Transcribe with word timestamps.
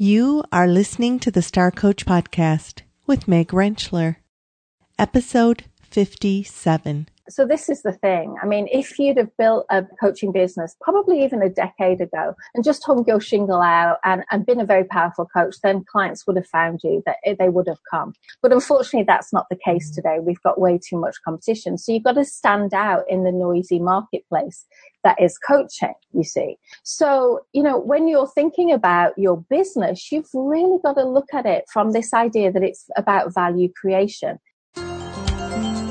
You 0.00 0.44
are 0.52 0.68
listening 0.68 1.18
to 1.18 1.32
the 1.32 1.42
Star 1.42 1.72
Coach 1.72 2.06
Podcast 2.06 2.82
with 3.08 3.26
Meg 3.26 3.48
Rentschler, 3.48 4.18
episode 4.96 5.64
57 5.82 7.08
so 7.28 7.46
this 7.46 7.68
is 7.68 7.82
the 7.82 7.92
thing. 7.92 8.36
I 8.42 8.46
mean, 8.46 8.68
if 8.72 8.98
you'd 8.98 9.18
have 9.18 9.36
built 9.36 9.66
a 9.70 9.84
coaching 10.00 10.32
business 10.32 10.76
probably 10.80 11.22
even 11.24 11.42
a 11.42 11.48
decade 11.48 12.00
ago 12.00 12.34
and 12.54 12.64
just 12.64 12.84
hung 12.84 13.04
your 13.06 13.20
shingle 13.20 13.60
out 13.60 13.98
and, 14.04 14.24
and 14.30 14.46
been 14.46 14.60
a 14.60 14.66
very 14.66 14.84
powerful 14.84 15.26
coach, 15.26 15.56
then 15.62 15.84
clients 15.90 16.26
would 16.26 16.36
have 16.36 16.46
found 16.46 16.80
you 16.82 17.02
that 17.06 17.16
they 17.38 17.48
would 17.48 17.68
have 17.68 17.78
come. 17.90 18.14
But 18.42 18.52
unfortunately, 18.52 19.04
that's 19.06 19.32
not 19.32 19.46
the 19.50 19.58
case 19.64 19.90
today. 19.90 20.18
We've 20.20 20.42
got 20.42 20.60
way 20.60 20.78
too 20.78 20.98
much 20.98 21.16
competition. 21.24 21.78
So 21.78 21.92
you've 21.92 22.04
got 22.04 22.12
to 22.12 22.24
stand 22.24 22.74
out 22.74 23.04
in 23.08 23.24
the 23.24 23.32
noisy 23.32 23.78
marketplace 23.78 24.66
that 25.04 25.20
is 25.20 25.38
coaching, 25.38 25.94
you 26.12 26.24
see. 26.24 26.56
So, 26.82 27.40
you 27.52 27.62
know, 27.62 27.78
when 27.78 28.08
you're 28.08 28.28
thinking 28.28 28.72
about 28.72 29.16
your 29.16 29.44
business, 29.48 30.10
you've 30.10 30.28
really 30.34 30.78
got 30.84 30.94
to 30.94 31.04
look 31.04 31.28
at 31.32 31.46
it 31.46 31.64
from 31.72 31.92
this 31.92 32.12
idea 32.12 32.50
that 32.52 32.62
it's 32.62 32.86
about 32.96 33.32
value 33.32 33.68
creation. 33.80 34.38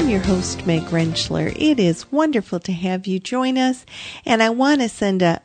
I'm 0.00 0.08
your 0.08 0.20
host, 0.20 0.66
Meg 0.66 0.84
Rentschler. 0.84 1.54
It 1.54 1.78
is 1.78 2.10
wonderful 2.10 2.58
to 2.60 2.72
have 2.72 3.06
you 3.06 3.18
join 3.20 3.58
us, 3.58 3.84
and 4.24 4.42
I 4.42 4.48
want 4.48 4.80
to 4.80 4.88
send 4.88 5.20
a 5.20 5.42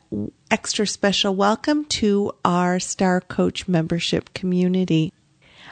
extra 0.50 0.88
special 0.88 1.36
welcome 1.36 1.84
to 1.86 2.32
our 2.46 2.80
Star 2.80 3.20
Coach 3.20 3.68
membership 3.68 4.34
community. 4.34 5.12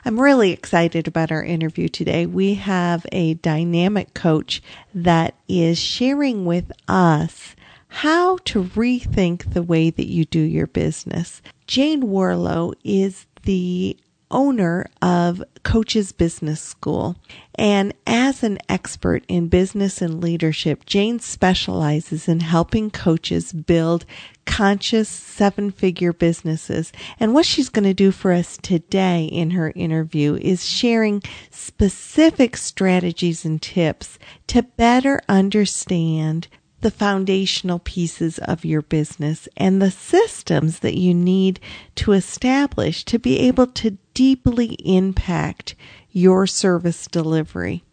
I'm 0.03 0.19
really 0.19 0.51
excited 0.51 1.07
about 1.07 1.31
our 1.31 1.45
interview 1.45 1.87
today. 1.87 2.25
We 2.25 2.55
have 2.55 3.05
a 3.13 3.35
dynamic 3.35 4.13
coach 4.13 4.61
that 4.93 5.35
is 5.47 5.79
sharing 5.79 6.43
with 6.43 6.69
us 6.85 7.55
how 7.87 8.35
to 8.43 8.65
rethink 8.65 9.53
the 9.53 9.63
way 9.63 9.91
that 9.91 10.07
you 10.07 10.25
do 10.25 10.41
your 10.41 10.67
business. 10.67 11.41
Jane 11.67 12.09
Warlow 12.09 12.73
is 12.83 13.27
the 13.43 13.95
owner 14.33 14.87
of 15.01 15.41
Coaches 15.63 16.11
Business 16.11 16.59
School. 16.59 17.15
And 17.55 17.93
as 18.05 18.43
an 18.43 18.57
expert 18.67 19.23
in 19.27 19.47
business 19.47 20.01
and 20.01 20.21
leadership, 20.21 20.85
Jane 20.85 21.19
specializes 21.19 22.27
in 22.27 22.41
helping 22.41 22.89
coaches 22.91 23.53
build 23.53 24.05
conscious 24.45 25.07
seven 25.07 25.71
figure 25.71 26.11
businesses. 26.11 26.91
And 27.19 27.33
what 27.33 27.45
she's 27.45 27.69
going 27.69 27.85
to 27.85 27.93
do 27.93 28.11
for 28.11 28.33
us 28.33 28.57
today 28.57 29.25
in 29.25 29.51
her 29.51 29.71
interview 29.75 30.35
is 30.41 30.65
sharing 30.65 31.23
specific 31.49 32.57
strategies 32.57 33.45
and 33.45 33.61
tips 33.61 34.19
to 34.47 34.63
better 34.63 35.21
understand 35.29 36.47
the 36.83 36.91
foundational 36.91 37.79
pieces 37.79 38.37
of 38.39 38.63
your 38.63 38.81
business 38.81 39.47
and 39.57 39.81
the 39.81 39.89
systems 39.89 40.79
that 40.79 40.97
you 40.97 41.13
need 41.13 41.59
to 41.95 42.11
establish 42.11 43.03
to 43.05 43.17
be 43.17 43.39
able 43.39 43.67
to 43.67 43.97
deeply 44.13 44.73
impact 44.85 45.75
your 46.11 46.45
service 46.45 47.07
delivery. 47.07 47.83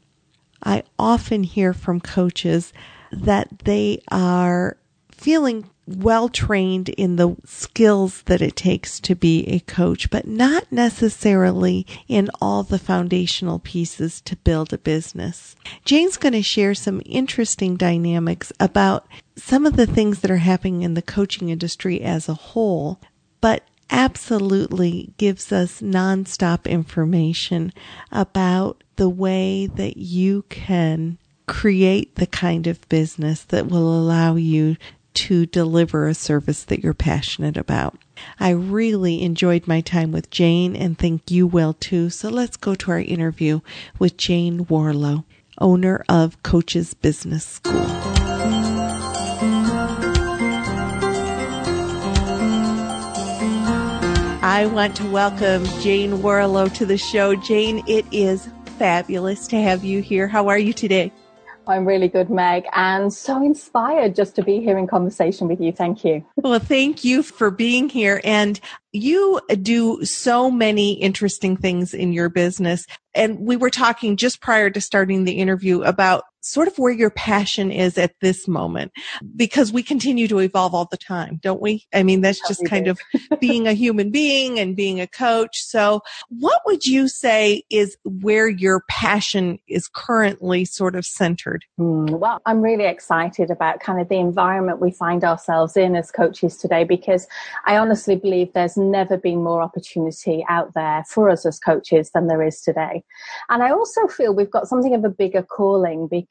I 0.62 0.82
often 0.98 1.44
hear 1.44 1.72
from 1.72 2.00
coaches 2.00 2.72
that 3.10 3.60
they 3.60 4.02
are 4.10 4.76
feeling 5.20 5.68
well 5.86 6.30
trained 6.30 6.88
in 6.88 7.16
the 7.16 7.36
skills 7.44 8.22
that 8.22 8.40
it 8.40 8.56
takes 8.56 8.98
to 9.00 9.14
be 9.14 9.46
a 9.48 9.60
coach, 9.60 10.08
but 10.08 10.26
not 10.26 10.70
necessarily 10.72 11.86
in 12.08 12.30
all 12.40 12.62
the 12.62 12.78
foundational 12.78 13.58
pieces 13.58 14.22
to 14.22 14.34
build 14.36 14.72
a 14.72 14.78
business. 14.78 15.56
Jane's 15.84 16.16
going 16.16 16.32
to 16.32 16.42
share 16.42 16.74
some 16.74 17.02
interesting 17.04 17.76
dynamics 17.76 18.50
about 18.58 19.06
some 19.36 19.66
of 19.66 19.76
the 19.76 19.86
things 19.86 20.20
that 20.20 20.30
are 20.30 20.38
happening 20.38 20.82
in 20.82 20.94
the 20.94 21.02
coaching 21.02 21.50
industry 21.50 22.00
as 22.00 22.26
a 22.28 22.34
whole, 22.34 22.98
but 23.42 23.64
absolutely 23.90 25.12
gives 25.18 25.52
us 25.52 25.82
nonstop 25.82 26.64
information 26.64 27.72
about 28.10 28.82
the 28.96 29.08
way 29.08 29.66
that 29.66 29.98
you 29.98 30.44
can 30.48 31.18
create 31.46 32.14
the 32.14 32.28
kind 32.28 32.68
of 32.68 32.88
business 32.88 33.42
that 33.42 33.66
will 33.66 33.92
allow 33.92 34.36
you 34.36 34.76
to 35.14 35.46
deliver 35.46 36.06
a 36.06 36.14
service 36.14 36.64
that 36.64 36.82
you're 36.82 36.94
passionate 36.94 37.56
about. 37.56 37.98
I 38.38 38.50
really 38.50 39.22
enjoyed 39.22 39.66
my 39.66 39.80
time 39.80 40.12
with 40.12 40.30
Jane 40.30 40.76
and 40.76 40.98
think 40.98 41.30
you 41.30 41.46
will 41.46 41.74
too. 41.74 42.10
So 42.10 42.28
let's 42.28 42.56
go 42.56 42.74
to 42.74 42.90
our 42.90 43.00
interview 43.00 43.60
with 43.98 44.16
Jane 44.16 44.66
Warlow, 44.66 45.24
owner 45.58 46.04
of 46.08 46.42
Coaches 46.42 46.94
Business 46.94 47.44
School. 47.44 47.86
I 54.42 54.66
want 54.66 54.96
to 54.96 55.08
welcome 55.10 55.64
Jane 55.80 56.22
Warlow 56.22 56.68
to 56.68 56.86
the 56.86 56.98
show. 56.98 57.34
Jane, 57.34 57.82
it 57.86 58.04
is 58.10 58.48
fabulous 58.78 59.46
to 59.48 59.60
have 59.60 59.84
you 59.84 60.00
here. 60.02 60.26
How 60.26 60.48
are 60.48 60.58
you 60.58 60.72
today? 60.72 61.12
I'm 61.70 61.86
really 61.86 62.08
good, 62.08 62.30
Meg, 62.30 62.64
and 62.74 63.12
so 63.12 63.42
inspired 63.42 64.14
just 64.14 64.36
to 64.36 64.42
be 64.42 64.60
here 64.60 64.76
in 64.76 64.86
conversation 64.86 65.48
with 65.48 65.60
you. 65.60 65.72
Thank 65.72 66.04
you. 66.04 66.24
Well, 66.36 66.58
thank 66.58 67.04
you 67.04 67.22
for 67.22 67.50
being 67.50 67.88
here. 67.88 68.20
And 68.24 68.60
you 68.92 69.40
do 69.62 70.04
so 70.04 70.50
many 70.50 70.94
interesting 70.94 71.56
things 71.56 71.94
in 71.94 72.12
your 72.12 72.28
business. 72.28 72.86
And 73.14 73.40
we 73.40 73.56
were 73.56 73.70
talking 73.70 74.16
just 74.16 74.40
prior 74.40 74.70
to 74.70 74.80
starting 74.80 75.24
the 75.24 75.32
interview 75.32 75.82
about 75.82 76.24
sort 76.40 76.68
of 76.68 76.78
where 76.78 76.92
your 76.92 77.10
passion 77.10 77.70
is 77.70 77.98
at 77.98 78.14
this 78.20 78.48
moment 78.48 78.92
because 79.36 79.72
we 79.72 79.82
continue 79.82 80.28
to 80.28 80.38
evolve 80.38 80.74
all 80.74 80.88
the 80.90 80.96
time, 80.96 81.38
don't 81.42 81.60
we? 81.60 81.86
I 81.94 82.02
mean, 82.02 82.20
that's 82.20 82.46
just 82.48 82.64
kind 82.66 82.88
of 82.88 82.98
being 83.40 83.66
a 83.66 83.72
human 83.72 84.10
being 84.10 84.58
and 84.58 84.76
being 84.76 85.00
a 85.00 85.06
coach. 85.06 85.62
So 85.62 86.02
what 86.28 86.62
would 86.66 86.84
you 86.84 87.08
say 87.08 87.62
is 87.70 87.96
where 88.04 88.48
your 88.48 88.82
passion 88.88 89.58
is 89.68 89.88
currently 89.88 90.64
sort 90.64 90.96
of 90.96 91.04
centered? 91.04 91.64
Mm, 91.78 92.18
well, 92.18 92.40
I'm 92.46 92.60
really 92.60 92.86
excited 92.86 93.50
about 93.50 93.80
kind 93.80 94.00
of 94.00 94.08
the 94.08 94.16
environment 94.16 94.80
we 94.80 94.90
find 94.90 95.24
ourselves 95.24 95.76
in 95.76 95.96
as 95.96 96.10
coaches 96.10 96.56
today 96.56 96.84
because 96.84 97.26
I 97.66 97.76
honestly 97.76 98.16
believe 98.16 98.52
there's 98.52 98.76
never 98.76 99.16
been 99.16 99.42
more 99.42 99.62
opportunity 99.62 100.44
out 100.48 100.74
there 100.74 101.04
for 101.08 101.30
us 101.30 101.44
as 101.44 101.58
coaches 101.58 102.10
than 102.12 102.26
there 102.26 102.42
is 102.42 102.60
today. 102.60 103.04
And 103.48 103.62
I 103.62 103.70
also 103.70 104.06
feel 104.06 104.34
we've 104.34 104.50
got 104.50 104.68
something 104.68 104.94
of 104.94 105.04
a 105.04 105.10
bigger 105.10 105.42
calling 105.42 106.08
because, 106.08 106.29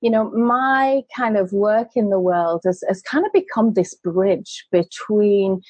you 0.00 0.10
know, 0.10 0.30
my 0.30 1.02
kind 1.16 1.36
of 1.36 1.52
work 1.52 1.88
in 1.94 2.10
the 2.10 2.20
world 2.20 2.62
has, 2.64 2.82
has 2.88 3.02
kind 3.02 3.24
of 3.24 3.32
become 3.32 3.74
this 3.74 3.94
bridge 3.94 4.66
between 4.70 5.60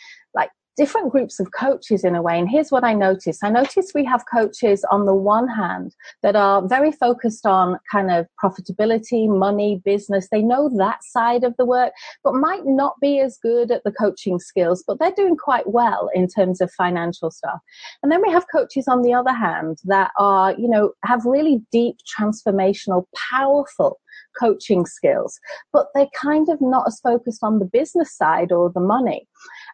different 0.76 1.10
groups 1.10 1.38
of 1.38 1.48
coaches 1.52 2.04
in 2.04 2.14
a 2.14 2.22
way. 2.22 2.38
And 2.38 2.48
here's 2.48 2.70
what 2.70 2.84
I 2.84 2.94
noticed. 2.94 3.44
I 3.44 3.50
noticed 3.50 3.92
we 3.94 4.04
have 4.04 4.24
coaches 4.32 4.84
on 4.90 5.06
the 5.06 5.14
one 5.14 5.48
hand 5.48 5.94
that 6.22 6.36
are 6.36 6.66
very 6.66 6.92
focused 6.92 7.46
on 7.46 7.78
kind 7.90 8.10
of 8.10 8.26
profitability, 8.42 9.28
money, 9.28 9.80
business. 9.84 10.28
They 10.30 10.42
know 10.42 10.70
that 10.78 11.04
side 11.04 11.44
of 11.44 11.54
the 11.58 11.66
work, 11.66 11.92
but 12.24 12.34
might 12.34 12.64
not 12.64 12.94
be 13.00 13.20
as 13.20 13.38
good 13.42 13.70
at 13.70 13.84
the 13.84 13.92
coaching 13.92 14.38
skills, 14.38 14.82
but 14.86 14.98
they're 14.98 15.12
doing 15.12 15.36
quite 15.36 15.70
well 15.70 16.10
in 16.14 16.26
terms 16.26 16.60
of 16.60 16.70
financial 16.72 17.30
stuff. 17.30 17.58
And 18.02 18.10
then 18.10 18.22
we 18.22 18.32
have 18.32 18.46
coaches 18.52 18.88
on 18.88 19.02
the 19.02 19.14
other 19.14 19.32
hand 19.32 19.78
that 19.84 20.10
are, 20.18 20.52
you 20.52 20.68
know, 20.68 20.92
have 21.04 21.24
really 21.24 21.62
deep 21.70 21.96
transformational, 22.18 23.04
powerful 23.30 23.98
coaching 24.38 24.86
skills, 24.86 25.38
but 25.72 25.86
they're 25.94 26.06
kind 26.14 26.48
of 26.48 26.60
not 26.60 26.86
as 26.86 27.00
focused 27.00 27.42
on 27.42 27.58
the 27.58 27.64
business 27.64 28.16
side 28.16 28.52
or 28.52 28.70
the 28.70 28.80
money. 28.80 29.26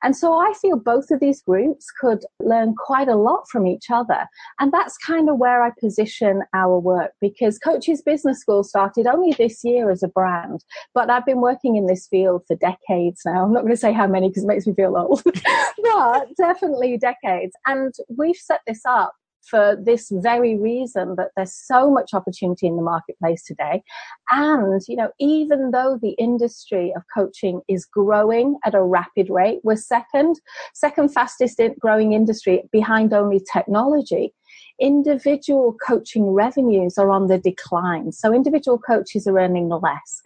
And 0.03 0.17
so 0.17 0.35
I 0.35 0.53
feel 0.61 0.79
both 0.79 1.11
of 1.11 1.21
these 1.21 1.43
groups 1.43 1.87
could 2.01 2.25
learn 2.41 2.75
quite 2.77 3.09
a 3.09 3.17
lot 3.17 3.49
from 3.51 3.67
each 3.67 3.91
other. 3.91 4.27
And 4.61 4.73
that's 4.73 4.97
kind 4.99 5.29
of 5.29 5.39
where 5.39 5.63
I 5.63 5.71
position 5.79 6.43
our 6.55 6.79
work 6.79 7.13
because 7.21 7.59
Coaches 7.59 8.03
Business 8.03 8.41
School 8.41 8.63
started 8.63 9.07
only 9.07 9.33
this 9.33 9.65
year 9.65 9.91
as 9.91 10.03
a 10.03 10.09
brand, 10.09 10.65
but 10.95 11.11
I've 11.11 11.27
been 11.27 11.41
working 11.41 11.77
in 11.77 11.87
this 11.87 12.07
field 12.07 12.43
for 12.47 12.57
decades 12.57 13.23
now. 13.25 13.45
I'm 13.45 13.53
not 13.53 13.63
going 13.63 13.73
to 13.73 13.77
say 13.77 13.93
how 13.93 14.07
many 14.07 14.29
because 14.29 14.45
it 14.45 14.49
makes 14.49 14.67
me 14.67 14.75
feel 14.75 14.97
old, 14.97 15.23
but 15.83 16.29
definitely 16.37 16.97
decades. 16.99 17.55
And 17.67 17.95
we've 18.17 18.37
set 18.37 18.61
this 18.67 18.83
up 18.87 19.13
for 19.49 19.77
this 19.83 20.11
very 20.13 20.59
reason 20.59 21.15
that 21.17 21.31
there's 21.37 21.55
so 21.55 21.91
much 21.91 22.15
opportunity 22.15 22.67
in 22.67 22.77
the 22.77 22.83
marketplace 22.83 23.45
today. 23.45 23.83
And, 24.31 24.83
you 24.89 24.97
know, 24.97 25.11
even 25.19 25.71
though 25.71 25.99
the 26.01 26.15
industry 26.19 26.93
of 26.97 27.03
coaching 27.15 27.61
is 27.69 27.85
growing 27.85 28.57
at 28.65 28.75
a 28.75 28.83
rapid 28.83 29.31
rate, 29.31 29.61
we're 29.63 29.77
second, 29.77 30.41
second 30.75 31.13
fastest 31.13 31.61
in 31.61 31.75
growing 31.79 32.13
industry 32.13 32.63
behind 32.73 33.13
only 33.13 33.41
technology 33.53 34.33
individual 34.81 35.75
coaching 35.85 36.31
revenues 36.31 36.99
are 36.99 37.11
on 37.11 37.27
the 37.27 37.39
decline. 37.39 38.13
So 38.13 38.33
individual 38.33 38.79
coaches 38.79 39.27
are 39.27 39.39
earning 39.39 39.69
less. 39.69 40.23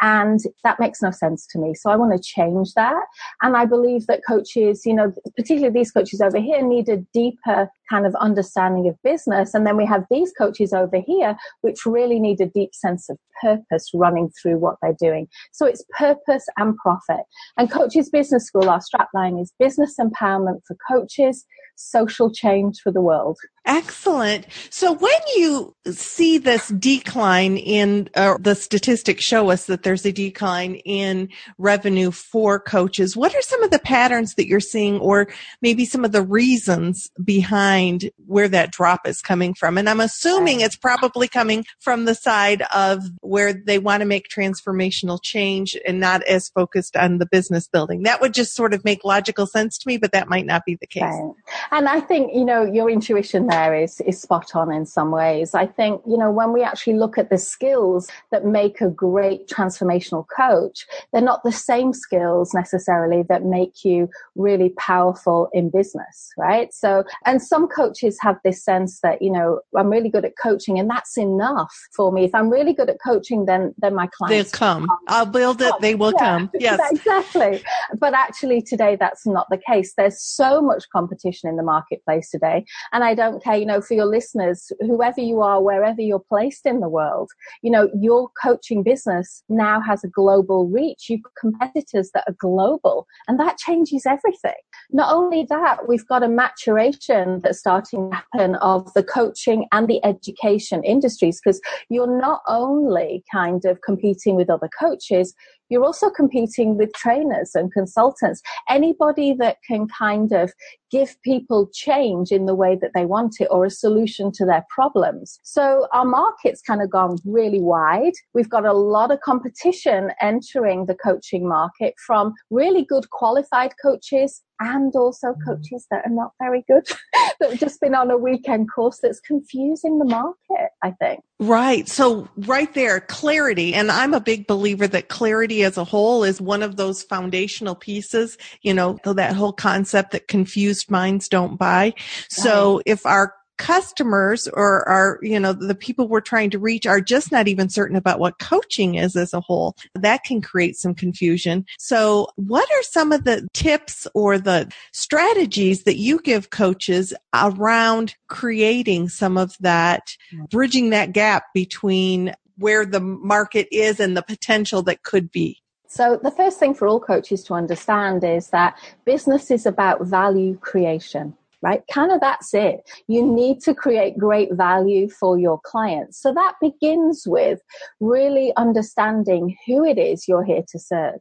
And 0.00 0.40
that 0.64 0.80
makes 0.80 1.00
no 1.02 1.10
sense 1.10 1.46
to 1.50 1.58
me. 1.58 1.74
So 1.74 1.90
I 1.90 1.96
want 1.96 2.12
to 2.12 2.22
change 2.22 2.74
that. 2.74 3.02
And 3.42 3.56
I 3.56 3.64
believe 3.64 4.06
that 4.06 4.22
coaches, 4.26 4.82
you 4.84 4.94
know, 4.94 5.12
particularly 5.36 5.72
these 5.72 5.92
coaches 5.92 6.20
over 6.20 6.38
here 6.38 6.66
need 6.66 6.88
a 6.88 6.98
deeper 7.12 7.68
kind 7.90 8.06
of 8.06 8.14
understanding 8.16 8.88
of 8.88 8.96
business. 9.02 9.54
And 9.54 9.66
then 9.66 9.76
we 9.76 9.86
have 9.86 10.04
these 10.10 10.32
coaches 10.36 10.72
over 10.72 11.00
here, 11.06 11.36
which 11.60 11.86
really 11.86 12.18
need 12.18 12.40
a 12.40 12.46
deep 12.46 12.74
sense 12.74 13.08
of 13.08 13.18
purpose 13.40 13.90
running 13.94 14.30
through 14.40 14.58
what 14.58 14.76
they're 14.82 14.96
doing. 14.98 15.28
So 15.52 15.66
it's 15.66 15.84
purpose 15.96 16.46
and 16.56 16.76
profit. 16.76 17.24
And 17.56 17.70
Coaches 17.70 18.10
Business 18.10 18.46
School, 18.46 18.68
our 18.68 18.80
strapline 18.80 19.40
is 19.40 19.52
business 19.58 19.96
empowerment 20.00 20.60
for 20.66 20.76
coaches, 20.90 21.44
social 21.76 22.32
change 22.32 22.80
for 22.82 22.92
the 22.92 23.00
world. 23.00 23.38
Excellent. 23.66 24.46
So 24.68 24.92
when 24.92 25.10
you 25.36 25.74
see 25.86 26.36
this 26.36 26.68
decline 26.68 27.56
in, 27.56 28.10
uh, 28.14 28.36
the 28.38 28.54
statistics 28.54 29.24
show 29.24 29.50
us 29.50 29.66
that 29.66 29.84
there's 29.84 30.04
a 30.04 30.12
decline 30.12 30.74
in 30.84 31.30
revenue 31.56 32.10
for 32.10 32.60
coaches, 32.60 33.16
what 33.16 33.34
are 33.34 33.40
some 33.40 33.62
of 33.62 33.70
the 33.70 33.78
patterns 33.78 34.34
that 34.34 34.46
you're 34.46 34.60
seeing 34.60 34.98
or 34.98 35.28
maybe 35.62 35.86
some 35.86 36.04
of 36.04 36.12
the 36.12 36.22
reasons 36.22 37.10
behind 37.24 38.10
where 38.26 38.48
that 38.48 38.70
drop 38.70 39.06
is 39.08 39.22
coming 39.22 39.54
from? 39.54 39.78
And 39.78 39.88
I'm 39.88 40.00
assuming 40.00 40.60
it's 40.60 40.76
probably 40.76 41.26
coming 41.26 41.64
from 41.80 42.04
the 42.04 42.14
side 42.14 42.62
of 42.74 43.02
where 43.22 43.54
they 43.54 43.78
want 43.78 44.02
to 44.02 44.06
make 44.06 44.28
transformational 44.28 45.18
change 45.22 45.74
and 45.86 46.00
not 46.00 46.22
as 46.24 46.50
focused 46.50 46.96
on 46.96 47.16
the 47.16 47.26
business 47.26 47.66
building. 47.66 48.02
That 48.02 48.20
would 48.20 48.34
just 48.34 48.54
sort 48.54 48.74
of 48.74 48.84
make 48.84 49.04
logical 49.04 49.46
sense 49.46 49.78
to 49.78 49.88
me, 49.88 49.96
but 49.96 50.12
that 50.12 50.28
might 50.28 50.44
not 50.44 50.66
be 50.66 50.76
the 50.78 50.86
case. 50.86 51.02
Right. 51.02 51.34
And 51.70 51.88
I 51.88 52.00
think, 52.00 52.34
you 52.34 52.44
know, 52.44 52.62
your 52.62 52.90
intuition 52.90 53.48
there 53.54 53.74
is, 53.74 54.00
is 54.00 54.20
spot 54.20 54.54
on 54.54 54.72
in 54.72 54.84
some 54.84 55.10
ways. 55.10 55.54
I 55.54 55.66
think, 55.66 56.02
you 56.06 56.16
know, 56.16 56.30
when 56.30 56.52
we 56.52 56.62
actually 56.62 56.94
look 56.94 57.18
at 57.18 57.30
the 57.30 57.38
skills 57.38 58.08
that 58.32 58.44
make 58.44 58.80
a 58.80 58.88
great 58.88 59.46
transformational 59.48 60.26
coach, 60.34 60.86
they're 61.12 61.22
not 61.22 61.44
the 61.44 61.52
same 61.52 61.92
skills 61.92 62.52
necessarily 62.52 63.22
that 63.28 63.44
make 63.44 63.84
you 63.84 64.08
really 64.34 64.70
powerful 64.70 65.48
in 65.52 65.70
business, 65.70 66.32
right? 66.36 66.74
So, 66.74 67.04
and 67.26 67.40
some 67.40 67.68
coaches 67.68 68.18
have 68.20 68.38
this 68.44 68.64
sense 68.64 69.00
that, 69.00 69.22
you 69.22 69.30
know, 69.30 69.60
I'm 69.76 69.88
really 69.88 70.08
good 70.08 70.24
at 70.24 70.32
coaching 70.36 70.78
and 70.80 70.90
that's 70.90 71.16
enough 71.16 71.72
for 71.94 72.10
me. 72.10 72.24
If 72.24 72.34
I'm 72.34 72.50
really 72.50 72.72
good 72.72 72.90
at 72.90 72.96
coaching, 73.04 73.46
then, 73.46 73.72
then 73.78 73.94
my 73.94 74.08
clients 74.08 74.50
they'll 74.50 74.58
come. 74.58 74.86
come. 74.88 74.98
I'll 75.06 75.26
build 75.26 75.62
it. 75.62 75.72
They 75.80 75.94
will 75.94 76.12
yeah, 76.18 76.24
come. 76.24 76.50
Yes. 76.58 76.80
Exactly. 76.90 77.62
But 77.98 78.14
actually 78.14 78.62
today 78.62 78.96
that's 78.98 79.26
not 79.26 79.46
the 79.50 79.58
case. 79.58 79.94
There's 79.96 80.20
so 80.20 80.60
much 80.60 80.88
competition 80.90 81.48
in 81.48 81.56
the 81.56 81.62
marketplace 81.62 82.30
today. 82.30 82.64
And 82.92 83.04
I 83.04 83.14
don't 83.14 83.43
care, 83.44 83.56
you 83.56 83.66
know, 83.66 83.80
for 83.80 83.94
your 83.94 84.06
listeners, 84.06 84.72
whoever 84.80 85.20
you 85.20 85.42
are, 85.42 85.62
wherever 85.62 86.00
you're 86.00 86.24
placed 86.28 86.66
in 86.66 86.80
the 86.80 86.88
world, 86.88 87.30
you 87.62 87.70
know, 87.70 87.90
your 88.00 88.30
coaching 88.42 88.82
business 88.82 89.42
now 89.48 89.80
has 89.80 90.02
a 90.02 90.08
global 90.08 90.66
reach. 90.68 91.08
You've 91.08 91.20
competitors 91.38 92.10
that 92.14 92.24
are 92.26 92.36
global 92.38 93.06
and 93.28 93.38
that 93.38 93.58
changes 93.58 94.06
everything. 94.06 94.54
Not 94.90 95.12
only 95.12 95.46
that, 95.50 95.88
we've 95.88 96.06
got 96.06 96.22
a 96.22 96.28
maturation 96.28 97.40
that's 97.42 97.58
starting 97.58 98.10
to 98.10 98.16
happen 98.16 98.54
of 98.56 98.92
the 98.94 99.02
coaching 99.02 99.66
and 99.72 99.88
the 99.88 100.04
education 100.04 100.82
industries 100.84 101.40
because 101.42 101.60
you're 101.88 102.20
not 102.20 102.40
only 102.48 103.24
kind 103.32 103.64
of 103.64 103.80
competing 103.82 104.36
with 104.36 104.50
other 104.50 104.70
coaches, 104.78 105.34
you're 105.70 105.84
also 105.84 106.10
competing 106.10 106.76
with 106.76 106.92
trainers 106.92 107.52
and 107.54 107.72
consultants. 107.72 108.42
Anybody 108.68 109.34
that 109.34 109.56
can 109.66 109.88
kind 109.88 110.32
of 110.32 110.52
give 110.94 111.20
people 111.22 111.68
change 111.74 112.30
in 112.30 112.46
the 112.46 112.54
way 112.54 112.78
that 112.80 112.92
they 112.94 113.04
want 113.04 113.40
it 113.40 113.48
or 113.50 113.64
a 113.64 113.70
solution 113.70 114.30
to 114.30 114.44
their 114.46 114.64
problems. 114.70 115.40
So 115.42 115.88
our 115.92 116.04
market's 116.04 116.62
kind 116.62 116.80
of 116.80 116.88
gone 116.88 117.16
really 117.24 117.60
wide. 117.60 118.12
We've 118.32 118.48
got 118.48 118.64
a 118.64 118.72
lot 118.72 119.10
of 119.10 119.20
competition 119.20 120.12
entering 120.20 120.86
the 120.86 120.94
coaching 120.94 121.48
market 121.48 121.94
from 122.06 122.32
really 122.48 122.84
good 122.84 123.10
qualified 123.10 123.72
coaches 123.82 124.40
and 124.60 124.94
also 124.94 125.28
mm-hmm. 125.28 125.50
coaches 125.50 125.86
that 125.90 126.06
are 126.06 126.12
not 126.12 126.32
very 126.40 126.64
good 126.68 126.86
that 127.40 127.50
have 127.50 127.58
just 127.58 127.80
been 127.80 127.94
on 127.94 128.10
a 128.10 128.16
weekend 128.16 128.70
course 128.72 128.98
that's 129.02 129.20
confusing 129.20 129.98
the 129.98 130.04
market, 130.04 130.70
I 130.82 130.92
think. 130.92 131.20
Right. 131.40 131.88
So 131.88 132.28
right 132.36 132.72
there, 132.74 133.00
clarity. 133.00 133.74
And 133.74 133.90
I'm 133.90 134.14
a 134.14 134.20
big 134.20 134.46
believer 134.46 134.86
that 134.88 135.08
clarity 135.08 135.64
as 135.64 135.76
a 135.76 135.84
whole 135.84 136.22
is 136.22 136.40
one 136.40 136.62
of 136.62 136.76
those 136.76 137.02
foundational 137.02 137.74
pieces, 137.74 138.38
you 138.62 138.72
know, 138.72 138.98
that 139.04 139.34
whole 139.34 139.52
concept 139.52 140.12
that 140.12 140.28
confused 140.28 140.83
minds 140.90 141.28
don't 141.28 141.56
buy. 141.56 141.94
So 142.28 142.76
right. 142.76 142.82
if 142.86 143.06
our 143.06 143.34
customers 143.56 144.48
or 144.48 144.88
our, 144.88 145.18
you 145.22 145.38
know, 145.38 145.52
the 145.52 145.74
people 145.74 146.08
we're 146.08 146.20
trying 146.20 146.50
to 146.50 146.58
reach 146.58 146.86
are 146.86 147.00
just 147.00 147.30
not 147.30 147.48
even 147.48 147.68
certain 147.68 147.96
about 147.96 148.18
what 148.18 148.38
coaching 148.38 148.96
is 148.96 149.16
as 149.16 149.32
a 149.32 149.40
whole. 149.40 149.76
That 149.94 150.24
can 150.24 150.40
create 150.40 150.76
some 150.76 150.94
confusion. 150.94 151.64
So 151.78 152.28
what 152.36 152.68
are 152.70 152.82
some 152.82 153.12
of 153.12 153.24
the 153.24 153.46
tips 153.54 154.06
or 154.14 154.38
the 154.38 154.72
strategies 154.92 155.84
that 155.84 155.98
you 155.98 156.18
give 156.20 156.50
coaches 156.50 157.14
around 157.32 158.14
creating 158.28 159.08
some 159.08 159.36
of 159.36 159.56
that, 159.60 160.16
mm. 160.32 160.48
bridging 160.50 160.90
that 160.90 161.12
gap 161.12 161.44
between 161.54 162.34
where 162.56 162.86
the 162.86 163.00
market 163.00 163.68
is 163.72 164.00
and 164.00 164.16
the 164.16 164.22
potential 164.22 164.82
that 164.82 165.02
could 165.02 165.30
be? 165.30 165.60
So 165.86 166.18
the 166.22 166.30
first 166.30 166.58
thing 166.58 166.74
for 166.74 166.88
all 166.88 167.00
coaches 167.00 167.44
to 167.44 167.54
understand 167.54 168.24
is 168.24 168.48
that 168.48 168.78
business 169.04 169.50
is 169.50 169.66
about 169.66 170.06
value 170.06 170.56
creation 170.58 171.36
right? 171.64 171.82
Kind 171.90 172.12
of 172.12 172.20
that's 172.20 172.52
it. 172.52 172.88
You 173.08 173.26
need 173.26 173.60
to 173.62 173.74
create 173.74 174.18
great 174.18 174.52
value 174.52 175.08
for 175.08 175.38
your 175.38 175.58
clients. 175.64 176.20
So 176.20 176.32
that 176.34 176.56
begins 176.60 177.24
with 177.26 177.60
really 178.00 178.52
understanding 178.58 179.56
who 179.66 179.82
it 179.82 179.96
is 179.96 180.28
you're 180.28 180.44
here 180.44 180.64
to 180.68 180.78
serve. 180.78 181.20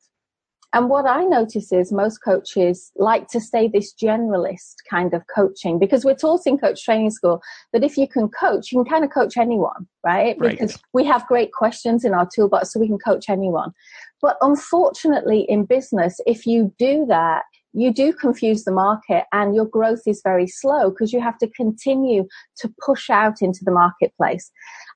And 0.74 0.90
what 0.90 1.06
I 1.06 1.24
notice 1.24 1.72
is 1.72 1.92
most 1.92 2.18
coaches 2.18 2.92
like 2.96 3.28
to 3.30 3.40
stay 3.40 3.68
this 3.68 3.94
generalist 3.94 4.76
kind 4.90 5.14
of 5.14 5.22
coaching 5.34 5.78
because 5.78 6.04
we're 6.04 6.16
taught 6.16 6.48
in 6.48 6.58
coach 6.58 6.84
training 6.84 7.12
school 7.12 7.42
that 7.72 7.84
if 7.84 7.96
you 7.96 8.08
can 8.08 8.28
coach, 8.28 8.72
you 8.72 8.84
can 8.84 8.92
kind 8.92 9.06
of 9.06 9.12
coach 9.12 9.38
anyone, 9.38 9.88
right? 10.04 10.36
right? 10.40 10.52
Because 10.52 10.80
we 10.92 11.06
have 11.06 11.28
great 11.28 11.54
questions 11.54 12.04
in 12.04 12.16
our 12.16 12.28
toolbox 12.34 12.74
so 12.74 12.80
we 12.80 12.88
can 12.88 12.98
coach 12.98 13.30
anyone. 13.30 13.72
But 14.20 14.38
unfortunately 14.42 15.42
in 15.48 15.66
business, 15.66 16.20
if 16.26 16.48
you 16.48 16.74
do 16.80 17.06
that, 17.08 17.44
you 17.74 17.92
do 17.92 18.14
confuse 18.14 18.64
the 18.64 18.72
market 18.72 19.26
and 19.32 19.56
your 19.56 19.66
growth 19.66 20.04
is 20.08 20.22
very 20.24 20.48
slow 20.48 20.92
because 20.92 21.12
you 21.12 21.20
have 21.20 21.38
to 21.40 21.50
continue 21.50 22.28
to 22.58 22.74
push 22.84 23.10
out 23.10 23.42
into 23.42 23.64
the 23.64 23.72
marketplace. 23.72 24.52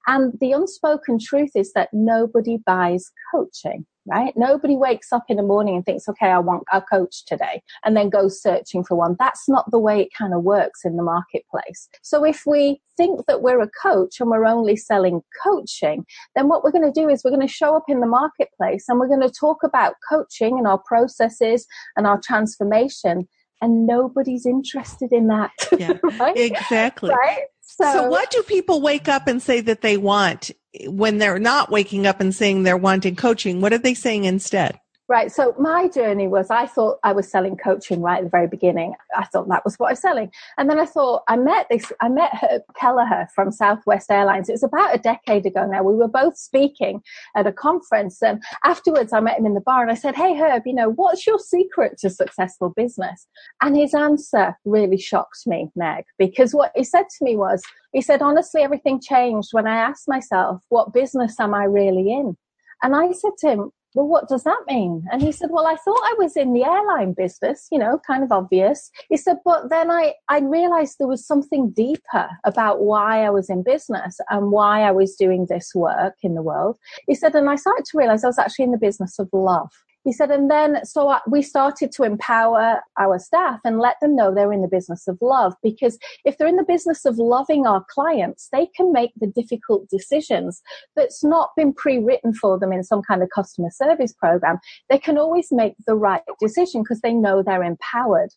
And 0.08 0.34
the 0.40 0.54
unspoken 0.54 1.20
truth 1.20 1.52
is 1.56 1.74
that 1.74 1.90
nobody 1.92 2.58
buys 2.66 3.12
coaching 3.32 3.86
right? 4.08 4.34
Nobody 4.36 4.76
wakes 4.76 5.12
up 5.12 5.26
in 5.28 5.38
the 5.38 5.44
morning 5.44 5.76
and 5.76 5.86
thinks, 5.86 6.08
okay, 6.08 6.28
I 6.28 6.40
want 6.40 6.64
a 6.72 6.82
coach 6.82 7.26
today 7.26 7.62
and 7.84 7.96
then 7.96 8.10
goes 8.10 8.42
searching 8.42 8.84
for 8.84 8.96
one. 8.96 9.16
That's 9.20 9.48
not 9.48 9.70
the 9.70 9.80
way 9.80 10.02
it 10.02 10.10
kind 10.18 10.34
of 10.34 10.44
works 10.44 10.86
in 10.86 10.96
the 10.96 11.04
marketplace. 11.04 11.90
So 12.02 12.24
if 12.24 12.44
we 12.46 12.82
think 12.96 13.26
that 13.28 13.42
we're 13.42 13.62
a 13.62 13.70
coach 13.82 14.20
and 14.20 14.30
we're 14.30 14.46
only 14.46 14.76
selling 14.76 15.22
coaching, 15.44 16.06
then 16.36 16.48
what 16.48 16.64
we're 16.64 16.72
going 16.72 16.92
to 16.92 17.00
do 17.00 17.10
is 17.10 17.24
we're 17.24 17.32
going 17.32 17.46
to 17.46 17.54
show 17.54 17.76
up 17.76 17.84
in 17.88 18.00
the 18.00 18.08
marketplace 18.08 18.86
and 18.88 19.00
we're 19.00 19.08
going 19.08 19.22
to 19.22 19.30
talk 19.30 19.58
about 19.64 19.96
coaching 20.10 20.58
and 20.58 20.68
our 20.68 20.80
processes 20.80 21.68
and 21.96 22.08
our 22.08 22.20
transformation 22.24 23.28
and 23.62 23.86
nobody's 23.86 24.46
interested 24.46 25.12
in 25.12 25.28
that. 25.28 25.52
Yeah, 25.78 25.94
right? 26.20 26.36
exactly. 26.36 27.12
Right? 27.12 27.44
So, 27.62 27.84
so, 27.92 28.08
what 28.08 28.32
do 28.32 28.42
people 28.44 28.82
wake 28.82 29.08
up 29.08 29.28
and 29.28 29.42
say 29.42 29.62
that 29.62 29.82
they 29.82 29.98
want 29.98 30.52
when 30.86 31.20
they're 31.20 31.38
not 31.38 31.70
waking 31.70 32.08
up 32.08 32.20
and 32.20 32.34
saying 32.34 32.64
they're 32.64 32.78
wanting 32.78 33.16
coaching? 33.16 33.62
What 33.62 33.74
are 33.74 33.78
they 33.78 33.94
saying 33.94 34.24
instead? 34.24 34.80
Right. 35.10 35.32
So 35.32 35.56
my 35.58 35.88
journey 35.88 36.28
was 36.28 36.50
I 36.50 36.66
thought 36.66 37.00
I 37.02 37.14
was 37.14 37.32
selling 37.32 37.56
coaching 37.56 38.02
right 38.02 38.18
at 38.18 38.26
the 38.26 38.30
very 38.30 38.48
beginning. 38.48 38.94
I 39.16 39.24
thought 39.24 39.48
that 39.48 39.64
was 39.64 39.76
what 39.80 39.88
I 39.88 39.92
was 39.94 40.02
selling. 40.02 40.30
And 40.58 40.70
then 40.70 40.78
I 40.80 40.86
thought 40.86 41.24
I 41.30 41.38
met 41.38 41.68
this, 41.70 41.94
I 42.02 42.10
met 42.10 42.36
Herb 42.36 42.64
Kelleher 42.78 43.30
from 43.34 43.54
Southwest 43.54 44.12
Airlines. 44.12 44.50
It 44.50 44.54
was 44.54 44.64
about 44.64 44.94
a 44.94 44.98
decade 44.98 45.46
ago 45.46 45.66
now. 45.66 45.82
We 45.82 45.96
were 45.96 46.10
both 46.10 46.38
speaking 46.38 47.02
at 47.38 47.48
a 47.48 47.54
conference 47.54 48.22
and 48.22 48.44
afterwards 48.66 49.14
I 49.14 49.22
met 49.22 49.40
him 49.40 49.46
in 49.46 49.54
the 49.54 49.62
bar 49.62 49.82
and 49.82 49.92
I 49.92 49.96
said, 49.96 50.14
Hey 50.14 50.38
Herb, 50.38 50.64
you 50.66 50.74
know, 50.74 50.90
what's 50.90 51.26
your 51.26 51.40
secret 51.40 51.98
to 52.00 52.10
successful 52.10 52.74
business? 52.76 53.28
And 53.62 53.78
his 53.78 53.94
answer 53.94 54.58
really 54.66 54.98
shocked 54.98 55.48
me, 55.48 55.70
Meg, 55.78 56.04
because 56.18 56.54
what 56.54 56.74
he 56.76 56.84
said 56.84 57.06
to 57.18 57.24
me 57.24 57.38
was, 57.38 57.64
he 57.94 58.02
said, 58.02 58.22
honestly, 58.22 58.62
everything 58.62 59.00
changed 59.00 59.50
when 59.54 59.68
I 59.68 59.78
asked 59.78 60.10
myself, 60.10 60.62
what 60.68 60.94
business 60.94 61.40
am 61.40 61.54
I 61.54 61.64
really 61.64 62.12
in? 62.12 62.36
And 62.84 62.96
I 62.96 63.12
said 63.14 63.32
to 63.40 63.48
him, 63.48 63.72
well, 63.98 64.08
what 64.08 64.30
does 64.30 64.44
that 64.44 64.62
mean? 64.68 65.04
And 65.12 65.24
he 65.24 65.32
said, 65.32 65.50
well, 65.52 65.66
I 65.66 65.76
thought 65.76 66.00
I 66.04 66.16
was 66.20 66.38
in 66.38 66.54
the 66.54 66.64
airline 66.64 67.14
business, 67.14 67.68
you 67.72 67.80
know, 67.80 68.00
kind 68.06 68.24
of 68.24 68.32
obvious. 68.32 68.92
He 69.10 69.18
said, 69.18 69.38
but 69.44 69.72
then 69.72 69.90
I, 69.90 70.14
I 70.30 70.40
realized 70.40 70.98
there 71.00 71.08
was 71.08 71.26
something 71.26 71.72
deeper 71.72 72.30
about 72.44 72.82
why 72.82 73.26
I 73.26 73.32
was 73.32 73.50
in 73.50 73.64
business 73.64 74.20
and 74.30 74.52
why 74.52 74.84
I 74.84 74.92
was 74.92 75.16
doing 75.16 75.48
this 75.50 75.72
work 75.74 76.14
in 76.22 76.36
the 76.36 76.44
world. 76.44 76.78
He 77.08 77.16
said, 77.16 77.34
and 77.34 77.50
I 77.50 77.56
started 77.56 77.86
to 77.86 77.98
realize 77.98 78.24
I 78.24 78.28
was 78.28 78.38
actually 78.38 78.66
in 78.66 78.72
the 78.72 78.78
business 78.78 79.18
of 79.18 79.30
love. 79.34 79.72
He 80.08 80.14
said, 80.14 80.32
and 80.32 80.50
then 80.50 80.86
so 80.86 81.14
we 81.30 81.42
started 81.42 81.92
to 81.92 82.04
empower 82.04 82.82
our 82.98 83.20
staff 83.20 83.60
and 83.66 83.78
let 83.78 83.98
them 84.00 84.16
know 84.16 84.34
they're 84.34 84.54
in 84.54 84.62
the 84.62 84.70
business 84.70 85.06
of 85.06 85.18
love 85.20 85.54
because 85.62 86.00
if 86.24 86.38
they're 86.38 86.48
in 86.48 86.56
the 86.56 86.64
business 86.64 87.04
of 87.04 87.18
loving 87.18 87.68
our 87.68 87.84
clients, 87.90 88.48
they 88.54 88.68
can 88.68 88.94
make 88.94 89.12
the 89.18 89.28
difficult 89.28 89.90
decisions 89.90 90.62
that's 90.96 91.26
not 91.26 91.50
been 91.58 91.74
pre-written 91.74 92.34
for 92.34 92.58
them 92.58 92.72
in 92.72 92.86
some 92.86 93.02
kind 93.02 93.22
of 93.22 93.28
customer 93.36 93.68
service 93.70 94.14
program. 94.14 94.60
They 94.90 94.98
can 94.98 95.18
always 95.18 95.50
make 95.52 95.74
the 95.86 95.96
right 95.96 96.22
decision 96.40 96.84
because 96.84 97.02
they 97.02 97.14
know 97.14 97.44
they're 97.44 97.62
empowered. 97.62 98.30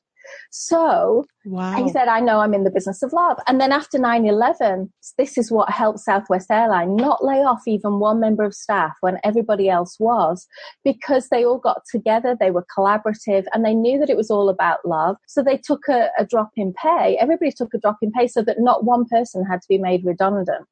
So 0.50 1.24
wow. 1.44 1.74
he 1.74 1.90
said, 1.90 2.08
I 2.08 2.20
know 2.20 2.40
I'm 2.40 2.54
in 2.54 2.64
the 2.64 2.70
business 2.70 3.02
of 3.02 3.12
love. 3.12 3.38
And 3.46 3.60
then 3.60 3.72
after 3.72 3.98
9 3.98 4.26
11, 4.26 4.92
this 5.16 5.38
is 5.38 5.50
what 5.50 5.70
helped 5.70 6.00
Southwest 6.00 6.50
Airline 6.50 6.96
not 6.96 7.24
lay 7.24 7.38
off 7.38 7.62
even 7.66 7.98
one 7.98 8.20
member 8.20 8.44
of 8.44 8.54
staff 8.54 8.92
when 9.00 9.18
everybody 9.24 9.68
else 9.68 9.96
was 9.98 10.46
because 10.84 11.28
they 11.28 11.44
all 11.44 11.58
got 11.58 11.82
together, 11.90 12.36
they 12.38 12.50
were 12.50 12.66
collaborative, 12.76 13.44
and 13.52 13.64
they 13.64 13.74
knew 13.74 13.98
that 13.98 14.10
it 14.10 14.16
was 14.16 14.30
all 14.30 14.48
about 14.48 14.84
love. 14.84 15.16
So 15.26 15.42
they 15.42 15.56
took 15.56 15.88
a, 15.88 16.08
a 16.18 16.24
drop 16.24 16.50
in 16.56 16.72
pay. 16.72 17.16
Everybody 17.20 17.52
took 17.52 17.74
a 17.74 17.78
drop 17.78 17.98
in 18.02 18.12
pay 18.12 18.26
so 18.26 18.42
that 18.42 18.60
not 18.60 18.84
one 18.84 19.04
person 19.06 19.44
had 19.44 19.60
to 19.62 19.68
be 19.68 19.78
made 19.78 20.04
redundant. 20.04 20.66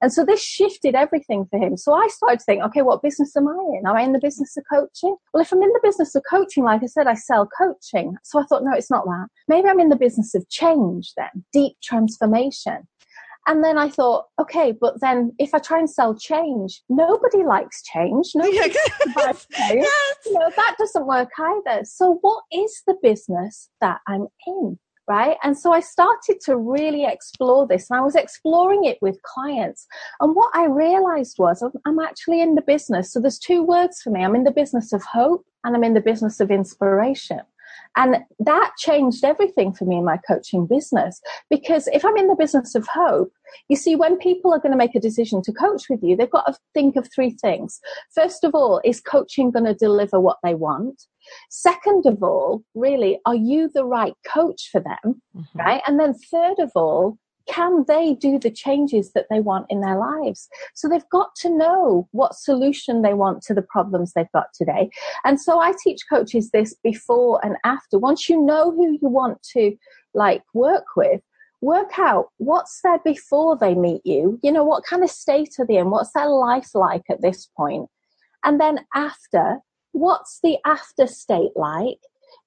And 0.00 0.12
so 0.12 0.24
this 0.24 0.42
shifted 0.42 0.94
everything 0.94 1.46
for 1.50 1.58
him. 1.58 1.76
So 1.76 1.94
I 1.94 2.06
started 2.08 2.40
to 2.40 2.44
think, 2.44 2.62
okay, 2.64 2.82
what 2.82 3.02
business 3.02 3.36
am 3.36 3.48
I 3.48 3.78
in? 3.78 3.86
Am 3.86 3.96
I 3.96 4.02
in 4.02 4.12
the 4.12 4.20
business 4.20 4.56
of 4.56 4.64
coaching? 4.72 5.16
Well, 5.32 5.42
if 5.42 5.52
I'm 5.52 5.62
in 5.62 5.72
the 5.72 5.80
business 5.82 6.14
of 6.14 6.22
coaching, 6.28 6.64
like 6.64 6.82
I 6.82 6.86
said, 6.86 7.06
I 7.06 7.14
sell 7.14 7.48
coaching. 7.58 8.16
So 8.24 8.40
I 8.40 8.44
thought, 8.44 8.64
no, 8.64 8.72
it's 8.72 8.90
not 8.90 9.04
that. 9.04 9.26
Maybe 9.48 9.68
I'm 9.68 9.80
in 9.80 9.88
the 9.88 9.96
business 9.96 10.34
of 10.34 10.48
change 10.48 11.12
then, 11.16 11.44
deep 11.52 11.76
transformation. 11.82 12.86
And 13.46 13.64
then 13.64 13.76
I 13.76 13.88
thought, 13.88 14.26
okay, 14.40 14.72
but 14.72 15.00
then 15.00 15.32
if 15.38 15.52
I 15.52 15.58
try 15.58 15.80
and 15.80 15.90
sell 15.90 16.14
change, 16.14 16.80
nobody 16.88 17.42
likes 17.44 17.82
change. 17.82 18.30
Nobody 18.34 18.58
likes 19.16 19.46
change. 19.50 19.82
Yes. 19.82 20.16
You 20.26 20.34
know, 20.34 20.50
that 20.54 20.76
doesn't 20.78 21.06
work 21.06 21.28
either. 21.38 21.84
So 21.84 22.18
what 22.20 22.44
is 22.52 22.82
the 22.86 22.94
business 23.02 23.68
that 23.80 23.98
I'm 24.06 24.28
in? 24.46 24.78
Right? 25.08 25.36
And 25.42 25.58
so 25.58 25.72
I 25.72 25.80
started 25.80 26.40
to 26.44 26.56
really 26.56 27.04
explore 27.04 27.66
this 27.66 27.90
and 27.90 27.98
I 27.98 28.02
was 28.02 28.14
exploring 28.14 28.84
it 28.84 28.98
with 29.00 29.20
clients. 29.22 29.86
And 30.20 30.34
what 30.34 30.50
I 30.54 30.66
realized 30.66 31.36
was 31.38 31.64
I'm 31.84 31.98
actually 31.98 32.40
in 32.40 32.54
the 32.54 32.62
business. 32.62 33.12
So 33.12 33.20
there's 33.20 33.38
two 33.38 33.62
words 33.62 34.00
for 34.02 34.10
me. 34.10 34.24
I'm 34.24 34.36
in 34.36 34.44
the 34.44 34.50
business 34.50 34.92
of 34.92 35.02
hope 35.02 35.44
and 35.64 35.74
I'm 35.74 35.84
in 35.84 35.94
the 35.94 36.00
business 36.00 36.40
of 36.40 36.50
inspiration. 36.50 37.40
And 37.96 38.18
that 38.38 38.72
changed 38.78 39.24
everything 39.24 39.72
for 39.72 39.84
me 39.84 39.98
in 39.98 40.04
my 40.04 40.18
coaching 40.26 40.66
business. 40.66 41.20
Because 41.50 41.88
if 41.92 42.04
I'm 42.04 42.16
in 42.16 42.28
the 42.28 42.36
business 42.36 42.74
of 42.74 42.86
hope, 42.86 43.32
you 43.68 43.76
see, 43.76 43.96
when 43.96 44.16
people 44.16 44.52
are 44.52 44.58
going 44.58 44.72
to 44.72 44.78
make 44.78 44.94
a 44.94 45.00
decision 45.00 45.42
to 45.42 45.52
coach 45.52 45.88
with 45.90 46.02
you, 46.02 46.16
they've 46.16 46.30
got 46.30 46.46
to 46.46 46.58
think 46.74 46.96
of 46.96 47.08
three 47.12 47.30
things. 47.30 47.80
First 48.14 48.44
of 48.44 48.54
all, 48.54 48.80
is 48.84 49.00
coaching 49.00 49.50
going 49.50 49.66
to 49.66 49.74
deliver 49.74 50.18
what 50.20 50.38
they 50.42 50.54
want? 50.54 51.02
Second 51.50 52.06
of 52.06 52.22
all, 52.22 52.62
really, 52.74 53.20
are 53.26 53.34
you 53.34 53.70
the 53.72 53.84
right 53.84 54.14
coach 54.26 54.68
for 54.70 54.80
them? 54.80 55.22
Mm-hmm. 55.36 55.58
Right. 55.58 55.82
And 55.86 56.00
then 56.00 56.14
third 56.14 56.58
of 56.58 56.72
all, 56.74 57.18
can 57.46 57.84
they 57.88 58.14
do 58.14 58.38
the 58.38 58.50
changes 58.50 59.12
that 59.12 59.26
they 59.30 59.40
want 59.40 59.66
in 59.68 59.80
their 59.80 59.96
lives? 59.96 60.48
So 60.74 60.88
they've 60.88 61.08
got 61.10 61.34
to 61.36 61.56
know 61.56 62.08
what 62.12 62.34
solution 62.34 63.02
they 63.02 63.14
want 63.14 63.42
to 63.44 63.54
the 63.54 63.62
problems 63.62 64.12
they've 64.12 64.32
got 64.32 64.52
today. 64.54 64.90
And 65.24 65.40
so 65.40 65.60
I 65.60 65.72
teach 65.82 66.02
coaches 66.08 66.50
this 66.50 66.74
before 66.82 67.44
and 67.44 67.56
after. 67.64 67.98
Once 67.98 68.28
you 68.28 68.40
know 68.40 68.70
who 68.70 68.92
you 68.92 69.08
want 69.08 69.42
to 69.54 69.76
like 70.14 70.42
work 70.54 70.84
with, 70.96 71.20
work 71.60 71.98
out 71.98 72.26
what's 72.38 72.80
there 72.82 72.98
before 73.04 73.56
they 73.56 73.74
meet 73.74 74.02
you. 74.04 74.38
You 74.42 74.52
know, 74.52 74.64
what 74.64 74.84
kind 74.84 75.02
of 75.02 75.10
state 75.10 75.54
are 75.58 75.66
they 75.66 75.76
in? 75.76 75.90
What's 75.90 76.12
their 76.12 76.28
life 76.28 76.74
like 76.74 77.04
at 77.08 77.22
this 77.22 77.48
point? 77.56 77.88
And 78.44 78.60
then 78.60 78.80
after, 78.94 79.58
what's 79.92 80.40
the 80.42 80.58
after 80.66 81.06
state 81.06 81.52
like? 81.54 81.98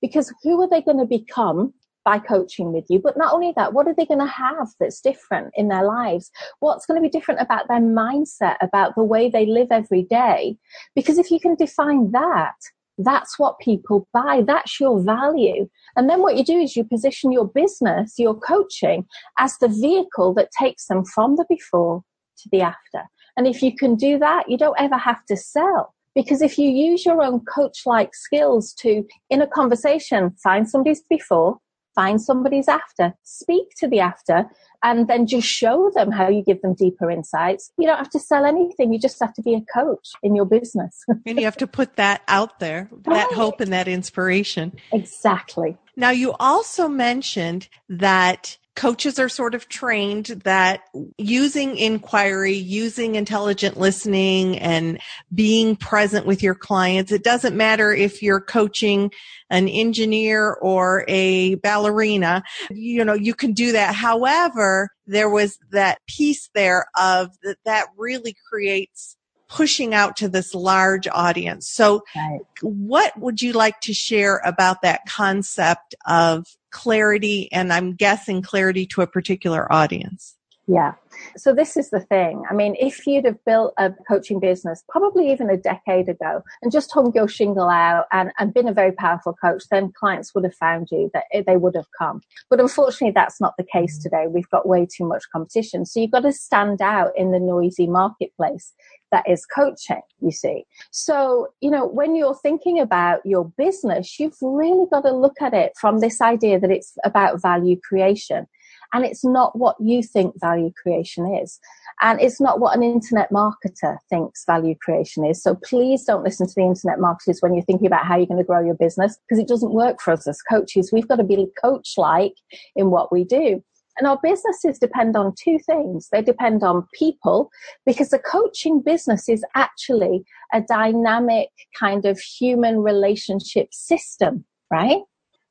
Because 0.02 0.34
who 0.44 0.62
are 0.62 0.70
they 0.70 0.82
going 0.82 1.00
to 1.00 1.06
become 1.06 1.74
by 2.06 2.20
coaching 2.20 2.72
with 2.72 2.86
you. 2.88 3.00
But 3.00 3.18
not 3.18 3.34
only 3.34 3.52
that, 3.58 3.74
what 3.74 3.88
are 3.88 3.94
they 3.94 4.06
going 4.06 4.20
to 4.20 4.26
have 4.26 4.70
that's 4.80 5.02
different 5.02 5.52
in 5.56 5.68
their 5.68 5.84
lives? 5.84 6.32
What's 6.60 6.86
going 6.86 7.02
to 7.02 7.02
be 7.02 7.10
different 7.10 7.42
about 7.42 7.68
their 7.68 7.82
mindset, 7.82 8.56
about 8.62 8.96
the 8.96 9.04
way 9.04 9.30
they 9.30 9.46
live 9.46 9.68
every 9.72 10.04
day? 10.04 10.58
Because 10.96 11.18
if 11.18 11.32
you 11.32 11.40
can 11.40 11.56
define 11.56 12.12
that, 12.12 12.56
that's 12.98 13.38
what 13.38 13.60
people 13.60 14.08
buy. 14.14 14.44
That's 14.46 14.80
your 14.80 15.02
value. 15.02 15.68
And 15.98 16.10
then 16.10 16.22
what 16.22 16.38
you 16.38 16.46
do 16.46 16.60
is 16.60 16.78
you 16.78 16.84
position 16.86 17.32
your 17.32 17.48
business, 17.48 18.14
your 18.18 18.36
coaching 18.36 19.06
as 19.38 19.58
the 19.58 19.68
vehicle 19.68 20.34
that 20.36 20.50
takes 20.58 20.88
them 20.88 21.04
from 21.04 21.36
the 21.36 21.46
before 21.50 22.04
to 22.38 22.50
the 22.52 22.62
after. 22.62 23.10
And 23.36 23.48
if 23.48 23.62
you 23.62 23.76
can 23.76 23.96
do 23.96 24.18
that, 24.20 24.50
you 24.50 24.58
don't 24.58 24.80
ever 24.80 24.98
have 24.98 25.26
to 25.26 25.36
sell. 25.36 25.94
Because 26.14 26.42
if 26.42 26.58
you 26.58 26.70
use 26.70 27.06
your 27.06 27.22
own 27.22 27.42
coach 27.42 27.82
like 27.86 28.16
skills 28.16 28.74
to, 28.80 29.04
in 29.30 29.42
a 29.42 29.48
conversation, 29.48 30.34
find 30.42 30.70
somebody's 30.70 31.02
before, 31.10 31.58
find 31.96 32.22
somebody's 32.22 32.68
after, 32.68 33.14
speak 33.24 33.70
to 33.78 33.88
the 33.88 34.02
after, 34.02 34.46
and 34.84 35.08
then 35.08 35.26
just 35.26 35.48
show 35.48 35.90
them 35.96 36.12
how 36.12 36.28
you 36.30 36.44
give 36.44 36.62
them 36.62 36.76
deeper 36.76 37.10
insights. 37.10 37.72
You 37.78 37.88
don't 37.88 37.98
have 37.98 38.10
to 38.12 38.20
sell 38.20 38.46
anything. 38.46 38.94
You 38.94 39.00
just 39.00 39.20
have 39.20 39.34
to 39.34 39.42
be 39.42 39.56
a 39.56 39.62
coach 39.74 40.12
in 40.22 40.36
your 40.36 40.46
business. 40.46 41.04
and 41.26 41.40
you 41.40 41.46
have 41.46 41.58
to 41.58 41.68
put 41.68 41.96
that 41.96 42.22
out 42.28 42.60
there, 42.60 42.90
that 43.06 43.12
right. 43.12 43.34
hope 43.34 43.62
and 43.62 43.74
that 43.74 43.88
inspiration. 43.88 44.74
Exactly. 44.92 45.78
Now, 45.96 46.12
you 46.12 46.34
also 46.40 46.88
mentioned 46.88 47.70
that 47.90 48.58
coaches 48.76 49.18
are 49.20 49.30
sort 49.30 49.56
of 49.56 49.70
trained 49.70 50.26
that 50.44 50.82
using 51.18 51.78
inquiry, 51.78 52.54
using 52.54 53.16
intelligent 53.16 53.78
listening 53.78 54.60
and 54.60 55.00
being 55.34 55.76
present 55.76 56.26
with 56.26 56.44
your 56.44 56.56
clients, 56.56 57.12
it 57.12 57.24
doesn't 57.24 57.56
matter 57.56 57.94
if 57.94 58.22
you're 58.22 58.42
coaching 58.42 59.12
an 59.50 59.68
engineer 59.68 60.54
or 60.62 61.06
a 61.08 61.56
ballerina, 61.56 62.44
you 62.70 63.06
know, 63.06 63.14
you 63.14 63.34
can 63.34 63.54
do 63.54 63.72
that. 63.72 63.96
However, 63.96 64.90
there 65.08 65.30
was 65.30 65.58
that 65.72 66.00
piece 66.08 66.50
there 66.54 66.86
of 67.00 67.30
that, 67.44 67.58
that 67.66 67.88
really 67.98 68.36
creates 68.50 69.16
pushing 69.50 69.94
out 69.94 70.18
to 70.18 70.30
this 70.30 70.54
large 70.54 71.08
audience. 71.08 71.70
So 71.70 72.04
right. 72.16 72.40
what 72.62 73.18
would 73.20 73.42
you 73.42 73.54
like 73.54 73.80
to 73.82 73.94
share 73.94 74.42
about 74.44 74.82
that 74.82 75.02
concept 75.08 75.96
of 76.08 76.48
clarity 76.72 77.52
and 77.52 77.72
I'm 77.72 77.94
guessing 77.94 78.42
clarity 78.42 78.86
to 78.88 79.02
a 79.02 79.08
particular 79.08 79.72
audience? 79.72 80.36
Yeah. 80.68 80.94
So 81.38 81.54
this 81.54 81.78
is 81.78 81.92
the 81.92 82.00
thing. 82.00 82.44
I 82.50 82.54
mean, 82.54 82.76
if 82.80 83.06
you'd 83.06 83.26
have 83.26 83.44
built 83.46 83.74
a 83.78 83.92
coaching 84.08 84.40
business 84.40 84.84
probably 84.90 85.32
even 85.32 85.50
a 85.50 85.58
decade 85.58 86.10
ago 86.10 86.42
and 86.62 86.72
just 86.72 86.92
hung 86.92 87.12
your 87.14 87.28
shingle 87.28 87.70
out 87.70 88.06
and, 88.12 88.32
and 88.40 88.54
been 88.54 88.68
a 88.68 88.74
very 88.74 88.92
powerful 88.92 89.34
coach, 89.34 89.64
then 89.70 89.92
clients 89.92 90.34
would 90.34 90.44
have 90.44 90.56
found 90.56 90.90
you 90.92 91.12
that 91.14 91.26
they 91.46 91.56
would 91.56 91.76
have 91.76 91.86
come. 91.98 92.22
But 92.50 92.60
unfortunately, 92.60 93.14
that's 93.14 93.40
not 93.40 93.54
the 93.58 93.66
case 93.72 94.02
today. 94.02 94.26
We've 94.28 94.50
got 94.50 94.68
way 94.68 94.88
too 94.92 95.08
much 95.08 95.24
competition. 95.32 95.86
So 95.86 96.00
you've 96.00 96.12
got 96.12 96.22
to 96.22 96.34
stand 96.34 96.82
out 96.82 97.12
in 97.16 97.32
the 97.32 97.40
noisy 97.40 97.86
marketplace 97.86 98.74
that 99.12 99.28
is 99.30 99.46
coaching, 99.46 100.02
you 100.22 100.32
see. 100.32 100.66
So, 100.92 101.48
you 101.62 101.72
know, 101.72 101.86
when 101.86 102.16
you're 102.16 102.36
thinking 102.36 102.80
about 102.80 103.26
your 103.26 103.52
business, 103.58 104.20
you've 104.20 104.38
really 104.42 104.86
got 104.92 105.02
to 105.02 105.16
look 105.16 105.42
at 105.42 105.54
it 105.54 105.74
from 105.80 106.00
this 106.00 106.22
idea 106.22 106.60
that 106.60 106.72
it's 106.72 106.94
about 107.04 107.42
value 107.42 107.80
creation. 107.88 108.48
And 108.94 109.04
it's 109.06 109.26
not 109.26 109.58
what 109.58 109.76
you 109.80 110.04
think 110.04 110.36
value 110.40 110.72
creation 110.82 111.26
is. 111.42 111.60
And 112.02 112.20
it's 112.22 112.40
not 112.40 112.60
what 112.60 112.76
an 112.76 112.84
internet 112.84 113.30
marketer 113.32 113.98
thinks 114.10 114.46
value 114.46 114.76
creation 114.82 115.26
is. 115.26 115.42
So 115.42 115.56
please 115.56 116.04
don't 116.04 116.24
listen 116.24 116.48
to 116.48 116.54
the 116.56 116.64
internet 116.64 117.00
marketers 117.00 117.40
when 117.42 117.54
you're 117.54 117.64
thinking 117.64 117.88
about 117.88 118.06
how 118.06 118.18
you're 118.18 118.28
going 118.28 118.38
to 118.38 118.46
grow 118.46 118.64
your 118.64 118.76
business 118.76 119.18
because 119.28 119.42
it 119.42 119.48
doesn't 119.48 119.74
work 119.74 120.02
for 120.02 120.12
us 120.12 120.28
as 120.28 120.42
coaches. 120.42 120.92
We've 120.92 121.08
got 121.08 121.18
to 121.18 121.24
be 121.24 121.48
coach 121.62 121.94
like 121.98 122.36
in 122.76 122.92
what 122.92 123.12
we 123.12 123.24
do. 123.24 123.64
And 123.98 124.08
our 124.08 124.20
businesses 124.22 124.78
depend 124.78 125.16
on 125.16 125.34
two 125.40 125.58
things. 125.60 126.10
They 126.12 126.22
depend 126.22 126.64
on 126.64 126.88
people 126.94 127.50
because 127.86 128.10
the 128.10 128.20
coaching 128.20 128.82
business 128.82 129.30
is 129.30 129.44
actually 129.56 130.26
a 130.54 130.62
dynamic 130.62 131.50
kind 131.80 132.06
of 132.06 132.20
human 132.20 132.80
relationship 132.80 133.74
system, 133.74 134.44
right? 134.70 135.02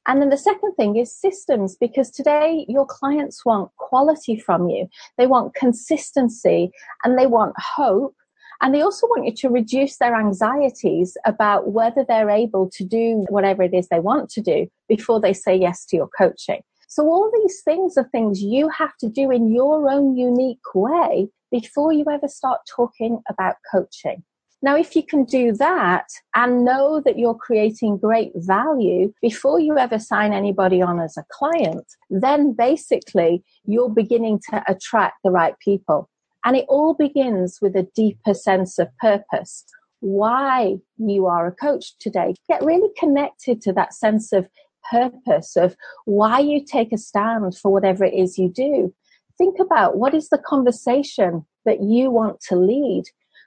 And 0.06 0.20
then 0.20 0.28
the 0.28 0.36
second 0.36 0.74
thing 0.74 0.96
is 0.96 1.18
systems, 1.18 1.76
because 1.80 2.10
today 2.10 2.66
your 2.68 2.84
clients 2.84 3.44
want 3.46 3.70
quality 3.78 4.38
from 4.38 4.68
you. 4.68 4.88
They 5.16 5.26
want 5.26 5.54
consistency 5.54 6.70
and 7.02 7.18
they 7.18 7.26
want 7.26 7.54
hope. 7.58 8.14
And 8.60 8.74
they 8.74 8.82
also 8.82 9.06
want 9.06 9.26
you 9.26 9.34
to 9.36 9.48
reduce 9.48 9.96
their 9.96 10.14
anxieties 10.14 11.16
about 11.24 11.72
whether 11.72 12.04
they're 12.06 12.30
able 12.30 12.70
to 12.74 12.84
do 12.84 13.24
whatever 13.30 13.62
it 13.62 13.72
is 13.72 13.88
they 13.88 14.00
want 14.00 14.28
to 14.30 14.42
do 14.42 14.66
before 14.88 15.20
they 15.20 15.32
say 15.32 15.56
yes 15.56 15.86
to 15.86 15.96
your 15.96 16.08
coaching. 16.16 16.60
So 16.94 17.08
all 17.08 17.28
these 17.42 17.60
things 17.64 17.98
are 17.98 18.08
things 18.12 18.40
you 18.40 18.68
have 18.68 18.96
to 18.98 19.08
do 19.08 19.32
in 19.32 19.52
your 19.52 19.90
own 19.90 20.16
unique 20.16 20.76
way 20.76 21.28
before 21.50 21.92
you 21.92 22.04
ever 22.08 22.28
start 22.28 22.60
talking 22.70 23.20
about 23.28 23.56
coaching. 23.68 24.22
Now, 24.62 24.76
if 24.76 24.94
you 24.94 25.02
can 25.02 25.24
do 25.24 25.50
that 25.54 26.06
and 26.36 26.64
know 26.64 27.02
that 27.04 27.18
you're 27.18 27.34
creating 27.34 27.98
great 27.98 28.30
value 28.36 29.12
before 29.20 29.58
you 29.58 29.76
ever 29.76 29.98
sign 29.98 30.32
anybody 30.32 30.82
on 30.82 31.00
as 31.00 31.16
a 31.16 31.24
client, 31.32 31.84
then 32.10 32.52
basically 32.52 33.42
you're 33.64 33.90
beginning 33.90 34.38
to 34.50 34.62
attract 34.68 35.16
the 35.24 35.32
right 35.32 35.58
people. 35.58 36.08
And 36.44 36.56
it 36.56 36.66
all 36.68 36.94
begins 36.94 37.58
with 37.60 37.74
a 37.74 37.88
deeper 37.96 38.34
sense 38.34 38.78
of 38.78 38.86
purpose. 38.98 39.64
why 40.04 40.76
you 40.98 41.24
are 41.24 41.46
a 41.46 41.52
coach 41.52 41.96
today. 41.98 42.34
Get 42.46 42.62
really 42.62 42.90
connected 42.98 43.62
to 43.62 43.72
that 43.72 43.94
sense 43.94 44.34
of 44.34 44.46
purpose 44.90 45.56
of 45.56 45.76
why 46.04 46.38
you 46.38 46.64
take 46.64 46.92
a 46.92 46.98
stand 46.98 47.56
for 47.56 47.72
whatever 47.72 48.04
it 48.04 48.14
is 48.14 48.38
you 48.38 48.48
do. 48.48 48.94
Think 49.38 49.58
about 49.58 49.96
what 49.96 50.14
is 50.14 50.28
the 50.28 50.38
conversation 50.38 51.44
that 51.64 51.82
you 51.82 52.10
want 52.10 52.40
to 52.48 52.56
lead 52.56 53.04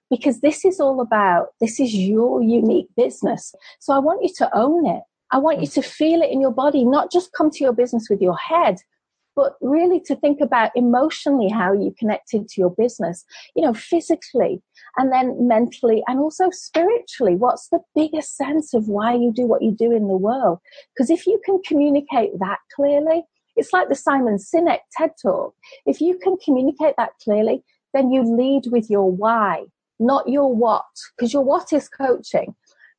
because 0.10 0.41
this 0.41 0.65
is 0.65 0.79
all 0.79 1.01
about 1.01 1.48
this 1.60 1.79
is 1.79 1.94
your 1.94 2.41
unique 2.41 2.88
business. 2.96 3.53
So 3.79 3.94
I 3.94 4.00
want 4.00 4.24
you 4.24 4.34
to 4.38 4.58
own 4.58 4.86
it. 4.88 5.03
I 5.32 5.38
want 5.38 5.60
you 5.60 5.67
to 5.67 5.82
feel 5.82 6.22
it 6.22 6.32
in 6.32 6.39
your 6.39 6.51
body, 6.51 6.86
not 6.86 7.12
just 7.12 7.34
come 7.34 7.51
to 7.51 7.63
your 7.63 7.74
business 7.74 8.08
with 8.10 8.22
your 8.22 8.38
head, 8.38 8.77
but 9.38 9.56
really 9.62 10.00
to 10.00 10.15
think 10.15 10.41
about 10.41 10.72
emotionally 10.75 11.48
how 11.48 11.72
you 11.72 11.94
connected 11.98 12.50
to 12.50 12.60
your 12.60 12.72
business, 12.72 13.24
you 13.56 13.63
know, 13.63 13.74
physically 13.74 14.63
and 14.98 15.13
then 15.13 15.48
mentally 15.48 16.01
and 16.08 16.20
also 16.20 16.50
spiritually. 16.50 17.36
What's 17.36 17.70
the 17.70 17.79
biggest 17.96 18.36
sense 18.36 18.74
of 18.74 18.88
why 18.88 19.13
you 19.13 19.32
do 19.32 19.46
what 19.46 19.62
you 19.62 19.72
do 19.72 19.91
in 19.91 20.08
the 20.08 20.17
world? 20.17 20.58
Because 20.94 21.12
if 21.12 21.27
you 21.27 21.39
can 21.46 21.62
communicate 21.63 22.32
that 22.39 22.58
clearly, 22.75 23.24
it's 23.56 23.72
like 23.72 23.89
the 23.89 23.96
Simon 23.96 24.38
Sinek 24.38 24.79
TED 24.91 25.12
talk. 25.22 25.53
If 25.86 26.01
you 26.01 26.17
can 26.17 26.38
communicate 26.44 26.96
that 26.98 27.12
clearly, 27.24 27.63
then 27.94 28.12
you 28.12 28.24
lead 28.24 28.63
with 28.72 28.89
your 28.89 29.12
why, 29.12 29.65
not 30.00 30.27
your 30.27 30.53
what, 30.53 30.86
because 31.15 31.32
your 31.32 31.44
what 31.44 31.72
is 31.72 31.88
coaching 31.88 32.56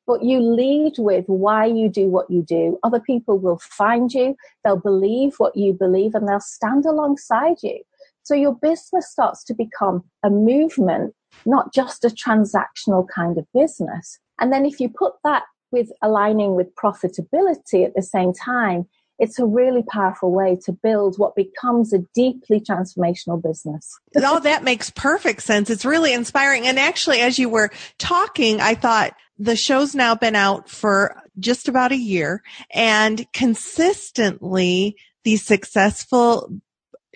but 0.08 0.24
you 0.24 0.40
lead 0.40 0.94
with 0.96 1.26
why 1.26 1.66
you 1.66 1.88
do 1.90 2.06
what 2.06 2.30
you 2.30 2.42
do. 2.42 2.78
Other 2.82 2.98
people 2.98 3.38
will 3.38 3.58
find 3.58 4.10
you, 4.10 4.34
they'll 4.64 4.80
believe 4.80 5.34
what 5.36 5.54
you 5.54 5.74
believe, 5.74 6.14
and 6.14 6.26
they'll 6.26 6.40
stand 6.40 6.86
alongside 6.86 7.58
you. 7.62 7.82
So 8.22 8.34
your 8.34 8.54
business 8.54 9.10
starts 9.10 9.44
to 9.44 9.54
become 9.54 10.02
a 10.24 10.30
movement, 10.30 11.14
not 11.44 11.74
just 11.74 12.04
a 12.04 12.08
transactional 12.08 13.06
kind 13.14 13.36
of 13.36 13.46
business. 13.52 14.18
And 14.40 14.50
then 14.50 14.64
if 14.64 14.80
you 14.80 14.88
put 14.88 15.12
that 15.24 15.44
with 15.70 15.90
aligning 16.02 16.54
with 16.54 16.74
profitability 16.74 17.84
at 17.84 17.94
the 17.94 18.02
same 18.02 18.32
time, 18.32 18.88
it's 19.18 19.38
a 19.38 19.44
really 19.44 19.82
powerful 19.82 20.30
way 20.30 20.56
to 20.64 20.72
build 20.72 21.18
what 21.18 21.34
becomes 21.34 21.92
a 21.92 21.98
deeply 22.14 22.60
transformational 22.60 23.42
business. 23.42 23.98
oh, 24.16 24.40
that 24.40 24.62
makes 24.62 24.90
perfect 24.90 25.42
sense. 25.42 25.70
It's 25.70 25.84
really 25.84 26.14
inspiring. 26.14 26.66
And 26.66 26.78
actually, 26.78 27.20
as 27.20 27.38
you 27.38 27.48
were 27.48 27.70
talking, 27.98 28.60
I 28.60 28.74
thought 28.74 29.14
the 29.38 29.56
show's 29.56 29.94
now 29.94 30.14
been 30.14 30.34
out 30.34 30.68
for 30.68 31.22
just 31.38 31.68
about 31.68 31.92
a 31.92 31.96
year 31.96 32.42
and 32.72 33.26
consistently 33.32 34.96
the 35.24 35.36
successful 35.36 36.50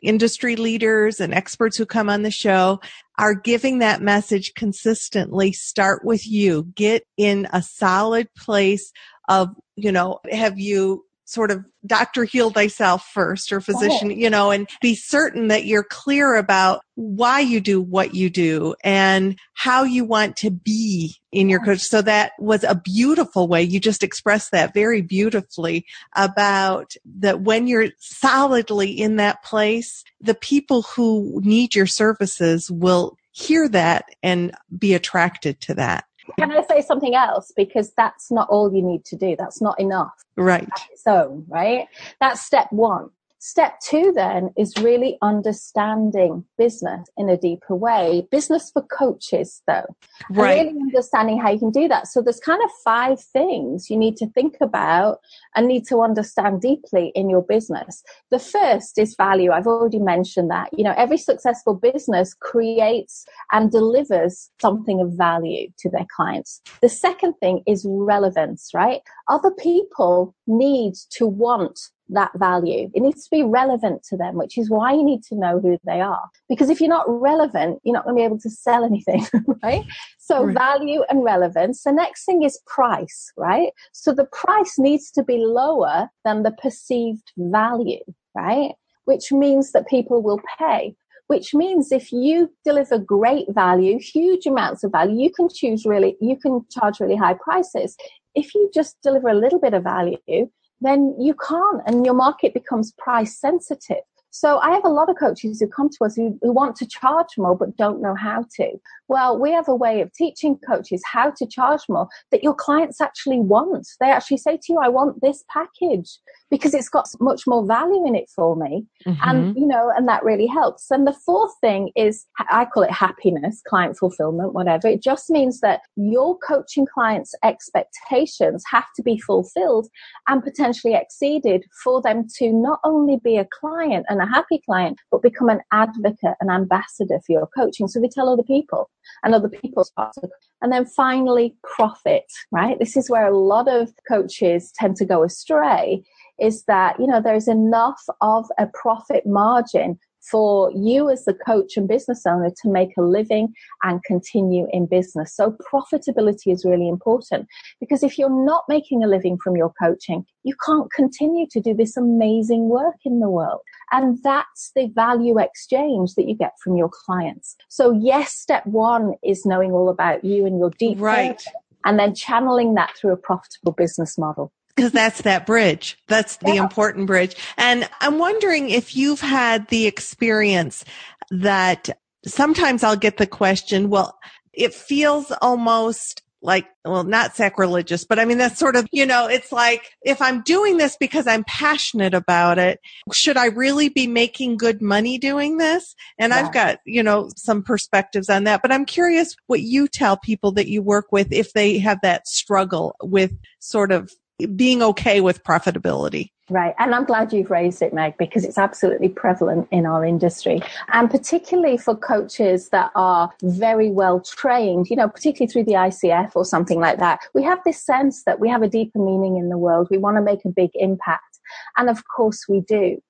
industry 0.02 0.56
leaders 0.56 1.20
and 1.20 1.32
experts 1.32 1.76
who 1.76 1.86
come 1.86 2.10
on 2.10 2.22
the 2.22 2.30
show 2.30 2.80
are 3.18 3.34
giving 3.34 3.78
that 3.78 4.02
message 4.02 4.52
consistently. 4.54 5.52
Start 5.52 6.04
with 6.04 6.26
you. 6.26 6.64
Get 6.74 7.04
in 7.16 7.46
a 7.52 7.62
solid 7.62 8.28
place 8.34 8.92
of, 9.28 9.50
you 9.76 9.92
know, 9.92 10.18
have 10.30 10.58
you 10.58 11.04
sort 11.32 11.50
of 11.50 11.64
doctor 11.86 12.24
heal 12.24 12.50
thyself 12.50 13.08
first 13.12 13.52
or 13.52 13.60
physician, 13.60 14.10
you 14.10 14.30
know, 14.30 14.50
and 14.50 14.68
be 14.80 14.94
certain 14.94 15.48
that 15.48 15.64
you're 15.64 15.82
clear 15.82 16.34
about 16.34 16.82
why 16.94 17.40
you 17.40 17.60
do 17.60 17.80
what 17.80 18.14
you 18.14 18.28
do 18.28 18.74
and 18.84 19.38
how 19.54 19.82
you 19.82 20.04
want 20.04 20.36
to 20.36 20.50
be 20.50 21.16
in 21.32 21.48
your 21.48 21.60
coach. 21.64 21.80
So 21.80 22.02
that 22.02 22.32
was 22.38 22.64
a 22.64 22.74
beautiful 22.74 23.48
way. 23.48 23.62
You 23.62 23.80
just 23.80 24.02
expressed 24.02 24.50
that 24.52 24.74
very 24.74 25.00
beautifully 25.00 25.86
about 26.14 26.94
that 27.18 27.40
when 27.40 27.66
you're 27.66 27.88
solidly 27.98 28.90
in 28.90 29.16
that 29.16 29.42
place, 29.42 30.04
the 30.20 30.34
people 30.34 30.82
who 30.82 31.40
need 31.42 31.74
your 31.74 31.86
services 31.86 32.70
will 32.70 33.16
hear 33.32 33.68
that 33.70 34.04
and 34.22 34.52
be 34.78 34.94
attracted 34.94 35.60
to 35.62 35.74
that. 35.74 36.04
Can 36.38 36.50
I 36.52 36.62
say 36.62 36.82
something 36.82 37.14
else? 37.14 37.52
Because 37.56 37.92
that's 37.96 38.30
not 38.30 38.48
all 38.48 38.72
you 38.74 38.82
need 38.82 39.04
to 39.06 39.16
do. 39.16 39.36
That's 39.36 39.60
not 39.60 39.78
enough. 39.80 40.12
Right. 40.36 40.68
So, 40.96 41.44
right? 41.48 41.88
That's 42.20 42.40
step 42.40 42.68
one. 42.70 43.10
Step 43.44 43.80
two 43.80 44.12
then 44.14 44.50
is 44.56 44.72
really 44.80 45.18
understanding 45.20 46.44
business 46.56 47.08
in 47.16 47.28
a 47.28 47.36
deeper 47.36 47.74
way. 47.74 48.24
Business 48.30 48.70
for 48.70 48.82
coaches 48.82 49.62
though. 49.66 49.96
Right. 50.30 50.60
And 50.60 50.68
really 50.68 50.80
understanding 50.80 51.40
how 51.40 51.50
you 51.50 51.58
can 51.58 51.72
do 51.72 51.88
that. 51.88 52.06
So 52.06 52.22
there's 52.22 52.38
kind 52.38 52.62
of 52.62 52.70
five 52.84 53.20
things 53.20 53.90
you 53.90 53.96
need 53.96 54.16
to 54.18 54.28
think 54.28 54.58
about 54.60 55.18
and 55.56 55.66
need 55.66 55.88
to 55.88 56.02
understand 56.02 56.60
deeply 56.60 57.10
in 57.16 57.28
your 57.28 57.42
business. 57.42 58.04
The 58.30 58.38
first 58.38 58.96
is 58.96 59.16
value. 59.16 59.50
I've 59.50 59.66
already 59.66 59.98
mentioned 59.98 60.48
that. 60.52 60.68
You 60.72 60.84
know, 60.84 60.94
every 60.96 61.18
successful 61.18 61.74
business 61.74 62.34
creates 62.34 63.26
and 63.50 63.72
delivers 63.72 64.50
something 64.60 65.00
of 65.00 65.14
value 65.14 65.68
to 65.80 65.90
their 65.90 66.06
clients. 66.14 66.62
The 66.80 66.88
second 66.88 67.34
thing 67.40 67.64
is 67.66 67.84
relevance, 67.88 68.70
right? 68.72 69.00
Other 69.28 69.50
people 69.50 70.32
need 70.46 70.94
to 71.12 71.26
want 71.26 71.78
that 72.08 72.30
value. 72.36 72.90
It 72.94 73.00
needs 73.00 73.24
to 73.24 73.30
be 73.30 73.42
relevant 73.42 74.02
to 74.10 74.16
them, 74.16 74.36
which 74.36 74.58
is 74.58 74.70
why 74.70 74.92
you 74.92 75.04
need 75.04 75.22
to 75.24 75.34
know 75.34 75.60
who 75.60 75.78
they 75.84 76.00
are. 76.00 76.28
Because 76.48 76.68
if 76.68 76.80
you're 76.80 76.90
not 76.90 77.06
relevant, 77.08 77.80
you're 77.84 77.94
not 77.94 78.04
going 78.04 78.16
to 78.16 78.20
be 78.20 78.24
able 78.24 78.38
to 78.40 78.50
sell 78.50 78.84
anything, 78.84 79.26
right? 79.62 79.84
So 80.18 80.44
right. 80.44 80.54
value 80.54 81.02
and 81.08 81.24
relevance. 81.24 81.82
The 81.82 81.92
next 81.92 82.24
thing 82.24 82.42
is 82.42 82.60
price, 82.66 83.32
right? 83.36 83.70
So 83.92 84.12
the 84.12 84.26
price 84.26 84.78
needs 84.78 85.10
to 85.12 85.22
be 85.22 85.38
lower 85.38 86.08
than 86.24 86.42
the 86.42 86.52
perceived 86.52 87.32
value, 87.36 88.04
right? 88.34 88.72
Which 89.04 89.32
means 89.32 89.72
that 89.72 89.88
people 89.88 90.22
will 90.22 90.40
pay 90.58 90.94
which 91.28 91.54
means 91.54 91.92
if 91.92 92.12
you 92.12 92.52
deliver 92.62 92.98
great 92.98 93.46
value, 93.54 93.98
huge 93.98 94.44
amounts 94.44 94.84
of 94.84 94.92
value, 94.92 95.18
you 95.18 95.30
can 95.32 95.48
choose 95.48 95.86
really, 95.86 96.14
you 96.20 96.36
can 96.36 96.60
charge 96.70 97.00
really 97.00 97.16
high 97.16 97.32
prices. 97.42 97.96
If 98.34 98.54
you 98.54 98.70
just 98.74 98.96
deliver 99.02 99.28
a 99.28 99.34
little 99.34 99.58
bit 99.58 99.74
of 99.74 99.84
value, 99.84 100.50
then 100.80 101.14
you 101.18 101.34
can't 101.34 101.82
and 101.86 102.04
your 102.04 102.14
market 102.14 102.54
becomes 102.54 102.92
price 102.98 103.38
sensitive. 103.38 104.02
So 104.34 104.58
I 104.60 104.70
have 104.70 104.86
a 104.86 104.88
lot 104.88 105.10
of 105.10 105.18
coaches 105.18 105.60
who 105.60 105.68
come 105.68 105.90
to 105.90 106.04
us 106.06 106.16
who, 106.16 106.38
who, 106.40 106.52
want 106.52 106.74
to 106.76 106.86
charge 106.86 107.36
more 107.36 107.54
but 107.54 107.76
don't 107.76 108.00
know 108.00 108.14
how 108.14 108.46
to. 108.56 108.70
Well, 109.08 109.38
we 109.38 109.52
have 109.52 109.68
a 109.68 109.76
way 109.76 110.00
of 110.00 110.10
teaching 110.14 110.58
coaches 110.66 111.02
how 111.04 111.32
to 111.32 111.46
charge 111.46 111.82
more 111.86 112.08
that 112.30 112.42
your 112.42 112.54
clients 112.54 112.98
actually 112.98 113.40
want. 113.40 113.86
They 114.00 114.10
actually 114.10 114.38
say 114.38 114.56
to 114.56 114.72
you, 114.72 114.78
I 114.78 114.88
want 114.88 115.20
this 115.20 115.44
package 115.52 116.18
because 116.52 116.74
it's 116.74 116.90
got 116.90 117.08
much 117.18 117.46
more 117.46 117.66
value 117.66 118.06
in 118.06 118.14
it 118.14 118.28
for 118.28 118.54
me. 118.54 118.84
Mm-hmm. 119.06 119.28
And, 119.28 119.56
you 119.56 119.66
know, 119.66 119.90
and 119.96 120.06
that 120.06 120.22
really 120.22 120.46
helps. 120.46 120.90
And 120.90 121.06
the 121.06 121.16
fourth 121.24 121.54
thing 121.62 121.90
is, 121.96 122.26
I 122.50 122.66
call 122.66 122.82
it 122.82 122.90
happiness, 122.90 123.62
client 123.66 123.96
fulfillment, 123.96 124.52
whatever. 124.52 124.86
It 124.86 125.02
just 125.02 125.30
means 125.30 125.60
that 125.60 125.80
your 125.96 126.36
coaching 126.46 126.86
clients' 126.92 127.34
expectations 127.42 128.62
have 128.70 128.84
to 128.96 129.02
be 129.02 129.18
fulfilled 129.18 129.88
and 130.28 130.42
potentially 130.42 130.92
exceeded 130.92 131.64
for 131.82 132.02
them 132.02 132.26
to 132.36 132.52
not 132.52 132.80
only 132.84 133.16
be 133.24 133.38
a 133.38 133.48
client 133.58 134.04
and 134.10 134.20
a 134.20 134.26
happy 134.26 134.60
client, 134.66 134.98
but 135.10 135.22
become 135.22 135.48
an 135.48 135.62
advocate, 135.72 136.36
an 136.42 136.50
ambassador 136.50 137.18
for 137.26 137.32
your 137.32 137.48
coaching. 137.56 137.88
So 137.88 137.98
they 137.98 138.08
tell 138.08 138.28
other 138.28 138.42
people 138.42 138.90
and 139.24 139.34
other 139.34 139.48
people's 139.48 139.90
parts. 139.92 140.18
And 140.60 140.70
then 140.70 140.84
finally, 140.84 141.56
profit, 141.64 142.24
right? 142.50 142.78
This 142.78 142.94
is 142.94 143.08
where 143.08 143.26
a 143.26 143.36
lot 143.36 143.68
of 143.68 143.90
coaches 144.06 144.70
tend 144.76 144.96
to 144.96 145.06
go 145.06 145.24
astray 145.24 146.04
is 146.42 146.64
that, 146.64 146.98
you 146.98 147.06
know, 147.06 147.22
there's 147.22 147.48
enough 147.48 148.02
of 148.20 148.46
a 148.58 148.66
profit 148.66 149.24
margin 149.24 149.98
for 150.30 150.70
you 150.74 151.10
as 151.10 151.24
the 151.24 151.34
coach 151.34 151.76
and 151.76 151.88
business 151.88 152.24
owner 152.26 152.50
to 152.62 152.70
make 152.70 152.90
a 152.96 153.02
living 153.02 153.52
and 153.82 154.02
continue 154.04 154.66
in 154.72 154.86
business. 154.86 155.34
So 155.34 155.56
profitability 155.72 156.52
is 156.52 156.64
really 156.64 156.88
important 156.88 157.48
because 157.80 158.02
if 158.02 158.18
you're 158.18 158.44
not 158.44 158.64
making 158.68 159.02
a 159.02 159.08
living 159.08 159.36
from 159.42 159.56
your 159.56 159.72
coaching, 159.82 160.24
you 160.44 160.54
can't 160.64 160.92
continue 160.92 161.46
to 161.50 161.60
do 161.60 161.74
this 161.74 161.96
amazing 161.96 162.68
work 162.68 162.96
in 163.04 163.20
the 163.20 163.30
world. 163.30 163.60
And 163.90 164.18
that's 164.22 164.70
the 164.76 164.88
value 164.94 165.38
exchange 165.38 166.14
that 166.14 166.28
you 166.28 166.36
get 166.36 166.52
from 166.62 166.76
your 166.76 166.90
clients. 167.06 167.56
So 167.68 167.92
yes, 167.92 168.32
step 168.32 168.64
one 168.66 169.14
is 169.24 169.44
knowing 169.44 169.72
all 169.72 169.88
about 169.88 170.24
you 170.24 170.46
and 170.46 170.58
your 170.58 170.70
deep 170.78 171.00
right. 171.00 171.42
and 171.84 171.98
then 171.98 172.14
channeling 172.14 172.74
that 172.74 172.96
through 172.96 173.12
a 173.12 173.16
profitable 173.16 173.72
business 173.72 174.16
model 174.16 174.52
because 174.74 174.92
that's 174.92 175.22
that 175.22 175.46
bridge. 175.46 175.98
That's 176.08 176.36
the 176.36 176.54
yeah. 176.54 176.62
important 176.62 177.06
bridge. 177.06 177.36
And 177.56 177.88
I'm 178.00 178.18
wondering 178.18 178.70
if 178.70 178.96
you've 178.96 179.20
had 179.20 179.68
the 179.68 179.86
experience 179.86 180.84
that 181.30 181.90
sometimes 182.24 182.82
I'll 182.82 182.96
get 182.96 183.16
the 183.16 183.26
question, 183.26 183.90
well, 183.90 184.18
it 184.52 184.74
feels 184.74 185.32
almost 185.42 186.22
like, 186.44 186.66
well, 186.84 187.04
not 187.04 187.36
sacrilegious, 187.36 188.04
but 188.04 188.18
I 188.18 188.24
mean, 188.24 188.38
that's 188.38 188.58
sort 188.58 188.74
of, 188.74 188.88
you 188.90 189.06
know, 189.06 189.28
it's 189.28 189.52
like, 189.52 189.92
if 190.02 190.20
I'm 190.20 190.42
doing 190.42 190.76
this 190.76 190.96
because 190.96 191.28
I'm 191.28 191.44
passionate 191.44 192.14
about 192.14 192.58
it, 192.58 192.80
should 193.12 193.36
I 193.36 193.46
really 193.46 193.88
be 193.88 194.08
making 194.08 194.56
good 194.56 194.82
money 194.82 195.18
doing 195.18 195.58
this? 195.58 195.94
And 196.18 196.32
yeah. 196.32 196.40
I've 196.40 196.52
got, 196.52 196.80
you 196.84 197.02
know, 197.02 197.30
some 197.36 197.62
perspectives 197.62 198.28
on 198.28 198.44
that, 198.44 198.60
but 198.60 198.72
I'm 198.72 198.84
curious 198.84 199.36
what 199.46 199.60
you 199.60 199.86
tell 199.86 200.16
people 200.16 200.50
that 200.52 200.68
you 200.68 200.82
work 200.82 201.12
with 201.12 201.32
if 201.32 201.52
they 201.52 201.78
have 201.78 202.00
that 202.02 202.26
struggle 202.26 202.96
with 203.00 203.32
sort 203.60 203.92
of 203.92 204.10
being 204.46 204.82
okay 204.82 205.20
with 205.20 205.42
profitability? 205.44 206.30
Right. 206.50 206.74
And 206.78 206.94
I'm 206.94 207.04
glad 207.04 207.32
you've 207.32 207.50
raised 207.50 207.82
it, 207.82 207.94
Meg, 207.94 208.18
because 208.18 208.44
it's 208.44 208.58
absolutely 208.58 209.08
prevalent 209.08 209.68
in 209.70 209.86
our 209.86 210.04
industry. 210.04 210.60
And 210.92 211.10
particularly 211.10 211.78
for 211.78 211.96
coaches 211.96 212.68
that 212.70 212.90
are 212.94 213.30
very 213.42 213.90
well 213.90 214.20
trained, 214.20 214.90
you 214.90 214.96
know, 214.96 215.08
particularly 215.08 215.50
through 215.50 215.64
the 215.64 215.72
ICF 215.72 216.32
or 216.34 216.44
something 216.44 216.80
like 216.80 216.98
that, 216.98 217.20
we 217.32 217.42
have 217.44 217.60
this 217.64 217.82
sense 217.82 218.24
that 218.24 218.40
we 218.40 218.48
have 218.50 218.62
a 218.62 218.68
deeper 218.68 218.98
meaning 218.98 219.38
in 219.38 219.48
the 219.48 219.56
world. 219.58 219.88
We 219.90 219.98
want 219.98 220.16
to 220.18 220.22
make 220.22 220.44
a 220.44 220.50
big 220.50 220.70
impact. 220.74 221.38
And 221.76 221.88
of 221.88 222.02
course 222.08 222.46
we 222.48 222.60
do. 222.60 223.00